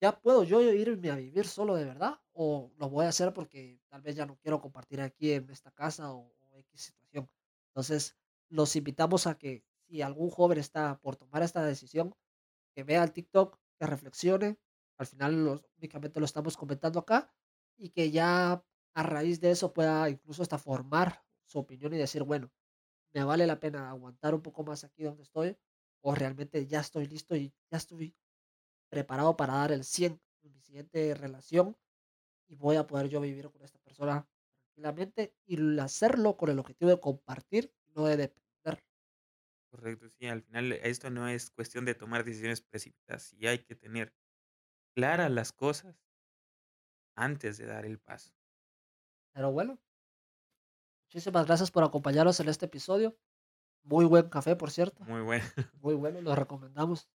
¿ya 0.02 0.20
puedo 0.20 0.44
yo 0.44 0.60
irme 0.60 1.10
a 1.10 1.16
vivir 1.16 1.46
solo 1.46 1.74
de 1.76 1.86
verdad? 1.86 2.20
¿O 2.34 2.72
lo 2.78 2.88
voy 2.90 3.04
a 3.06 3.10
hacer 3.10 3.32
porque 3.34 3.80
tal 3.88 4.02
vez 4.02 4.16
ya 4.16 4.26
no 4.26 4.36
quiero 4.38 4.60
compartir 4.60 5.00
aquí 5.00 5.32
en 5.32 5.50
esta 5.50 5.70
casa 5.70 6.12
o, 6.12 6.34
o 6.50 6.58
X 6.58 6.82
situación? 6.82 7.28
Entonces, 7.68 8.16
los 8.48 8.74
invitamos 8.76 9.26
a 9.26 9.36
que 9.38 9.64
si 9.86 10.02
algún 10.02 10.30
joven 10.30 10.58
está 10.58 10.98
por 11.00 11.16
tomar 11.16 11.42
esta 11.42 11.62
decisión, 11.64 12.14
que 12.74 12.84
vea 12.84 13.02
el 13.04 13.12
TikTok, 13.12 13.58
que 13.78 13.86
reflexione. 13.86 14.58
Al 14.98 15.06
final, 15.06 15.44
los- 15.44 15.64
únicamente 15.78 16.20
lo 16.20 16.26
estamos 16.26 16.56
comentando 16.56 17.00
acá 17.00 17.32
y 17.76 17.90
que 17.90 18.10
ya 18.10 18.64
a 18.94 19.02
raíz 19.02 19.40
de 19.40 19.50
eso 19.50 19.72
pueda 19.72 20.08
incluso 20.10 20.42
hasta 20.42 20.58
formar 20.58 21.24
su 21.44 21.58
opinión 21.58 21.92
y 21.94 21.98
decir, 21.98 22.22
bueno, 22.24 22.52
me 23.14 23.24
vale 23.24 23.46
la 23.46 23.60
pena 23.60 23.90
aguantar 23.90 24.34
un 24.34 24.42
poco 24.42 24.64
más 24.64 24.84
aquí 24.84 25.02
donde 25.04 25.22
estoy, 25.24 25.58
o 26.02 26.14
realmente 26.14 26.66
ya 26.66 26.80
estoy 26.80 27.06
listo 27.06 27.36
y 27.36 27.54
ya 27.70 27.78
estoy 27.78 28.16
preparado 28.90 29.36
para 29.36 29.54
dar 29.54 29.72
el 29.72 29.84
100 29.84 30.20
en 30.42 30.52
mi 30.52 30.60
siguiente 30.60 31.14
relación 31.14 31.76
y 32.48 32.56
voy 32.56 32.76
a 32.76 32.86
poder 32.86 33.08
yo 33.08 33.20
vivir 33.20 33.50
con 33.50 33.62
esta 33.62 33.78
persona 33.78 34.28
tranquilamente 34.74 35.36
y 35.44 35.78
hacerlo 35.78 36.36
con 36.36 36.50
el 36.50 36.58
objetivo 36.58 36.90
de 36.90 37.00
compartir, 37.00 37.74
no 37.94 38.04
de 38.06 38.16
depender. 38.16 38.84
Correcto, 39.70 40.08
sí, 40.10 40.26
al 40.26 40.42
final 40.42 40.72
esto 40.72 41.08
no 41.10 41.28
es 41.28 41.50
cuestión 41.50 41.84
de 41.86 41.94
tomar 41.94 42.24
decisiones 42.24 42.60
precipitadas, 42.60 43.22
sí 43.22 43.46
hay 43.46 43.60
que 43.60 43.74
tener 43.74 44.14
claras 44.94 45.30
las 45.30 45.52
cosas 45.52 45.96
antes 47.16 47.56
de 47.58 47.64
dar 47.66 47.86
el 47.86 47.98
paso. 47.98 48.32
Pero 49.34 49.50
bueno. 49.52 49.78
Muchísimas 51.08 51.46
gracias 51.46 51.70
por 51.70 51.84
acompañarnos 51.84 52.40
en 52.40 52.48
este 52.48 52.66
episodio. 52.66 53.16
Muy 53.84 54.04
buen 54.06 54.28
café, 54.30 54.56
por 54.56 54.70
cierto. 54.70 55.06
Muy 55.06 55.20
bueno. 55.22 55.44
Muy 55.72 55.94
bueno, 55.94 56.20
lo 56.22 56.34
recomendamos. 56.34 57.10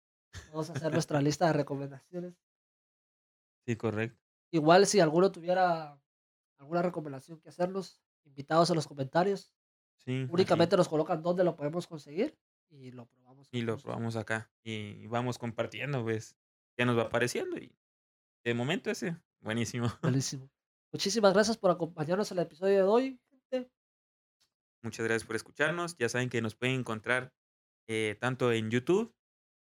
Vamos 0.51 0.69
a 0.69 0.73
hacer 0.73 0.93
nuestra 0.93 1.21
lista 1.21 1.47
de 1.47 1.53
recomendaciones. 1.53 2.35
Sí, 3.67 3.75
correcto. 3.75 4.24
Igual 4.55 4.87
si 4.87 5.01
alguno 5.01 5.33
tuviera 5.33 6.01
alguna 6.59 6.81
recomendación 6.81 7.41
que 7.41 7.49
hacernos, 7.49 8.01
invitados 8.23 8.69
en 8.69 8.77
los 8.77 8.87
comentarios. 8.87 9.53
Sí. 9.97 10.25
Únicamente 10.29 10.77
nos 10.77 10.87
colocan 10.87 11.21
dónde 11.21 11.43
lo 11.43 11.57
podemos 11.57 11.87
conseguir 11.87 12.37
y 12.69 12.91
lo 12.91 13.05
probamos 13.05 13.49
Y 13.51 13.63
lo 13.63 13.77
probamos 13.77 14.15
acá, 14.15 14.49
y 14.63 15.07
vamos 15.07 15.37
compartiendo, 15.37 16.03
pues, 16.03 16.37
qué 16.77 16.85
nos 16.85 16.97
va 16.97 17.09
pareciendo, 17.09 17.57
y 17.57 17.75
de 18.45 18.53
momento 18.53 18.89
ese, 18.89 19.17
buenísimo. 19.41 19.87
Buenísimo. 20.01 20.49
Muchísimas 20.93 21.33
gracias 21.33 21.57
por 21.57 21.71
acompañarnos 21.71 22.31
en 22.31 22.37
el 22.37 22.45
episodio 22.45 22.77
de 22.77 22.83
hoy, 22.83 23.21
gente. 23.29 23.69
Muchas 24.83 25.05
gracias 25.05 25.27
por 25.27 25.35
escucharnos. 25.35 25.97
Ya 25.97 26.07
saben 26.07 26.29
que 26.29 26.41
nos 26.41 26.55
pueden 26.55 26.79
encontrar, 26.79 27.33
eh, 27.89 28.15
tanto 28.21 28.53
en 28.53 28.71
YouTube 28.71 29.13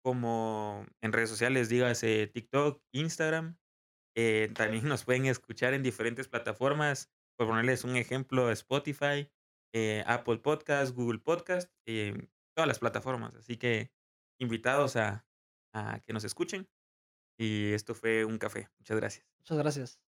como 0.02 0.86
en 1.02 1.12
redes 1.12 1.28
sociales, 1.28 1.68
dígase 1.68 2.26
TikTok, 2.28 2.82
Instagram. 2.92 3.58
Eh, 4.20 4.50
también 4.52 4.88
nos 4.88 5.04
pueden 5.04 5.26
escuchar 5.26 5.74
en 5.74 5.84
diferentes 5.84 6.26
plataformas, 6.26 7.08
por 7.36 7.46
ponerles 7.46 7.84
un 7.84 7.94
ejemplo, 7.96 8.50
Spotify, 8.50 9.30
eh, 9.72 10.02
Apple 10.08 10.38
Podcast, 10.38 10.92
Google 10.92 11.20
Podcast, 11.20 11.70
em, 11.86 12.26
todas 12.52 12.66
las 12.66 12.80
plataformas. 12.80 13.36
Así 13.36 13.56
que 13.56 13.92
invitados 14.40 14.96
a 14.96 15.24
que 16.04 16.12
nos 16.12 16.24
escuchen. 16.24 16.68
Y 17.38 17.72
esto 17.72 17.94
fue 17.94 18.24
un 18.24 18.38
café. 18.38 18.68
Muchas 18.78 18.96
gracias. 18.96 19.26
Muchas 19.38 19.58
gracias. 19.58 20.07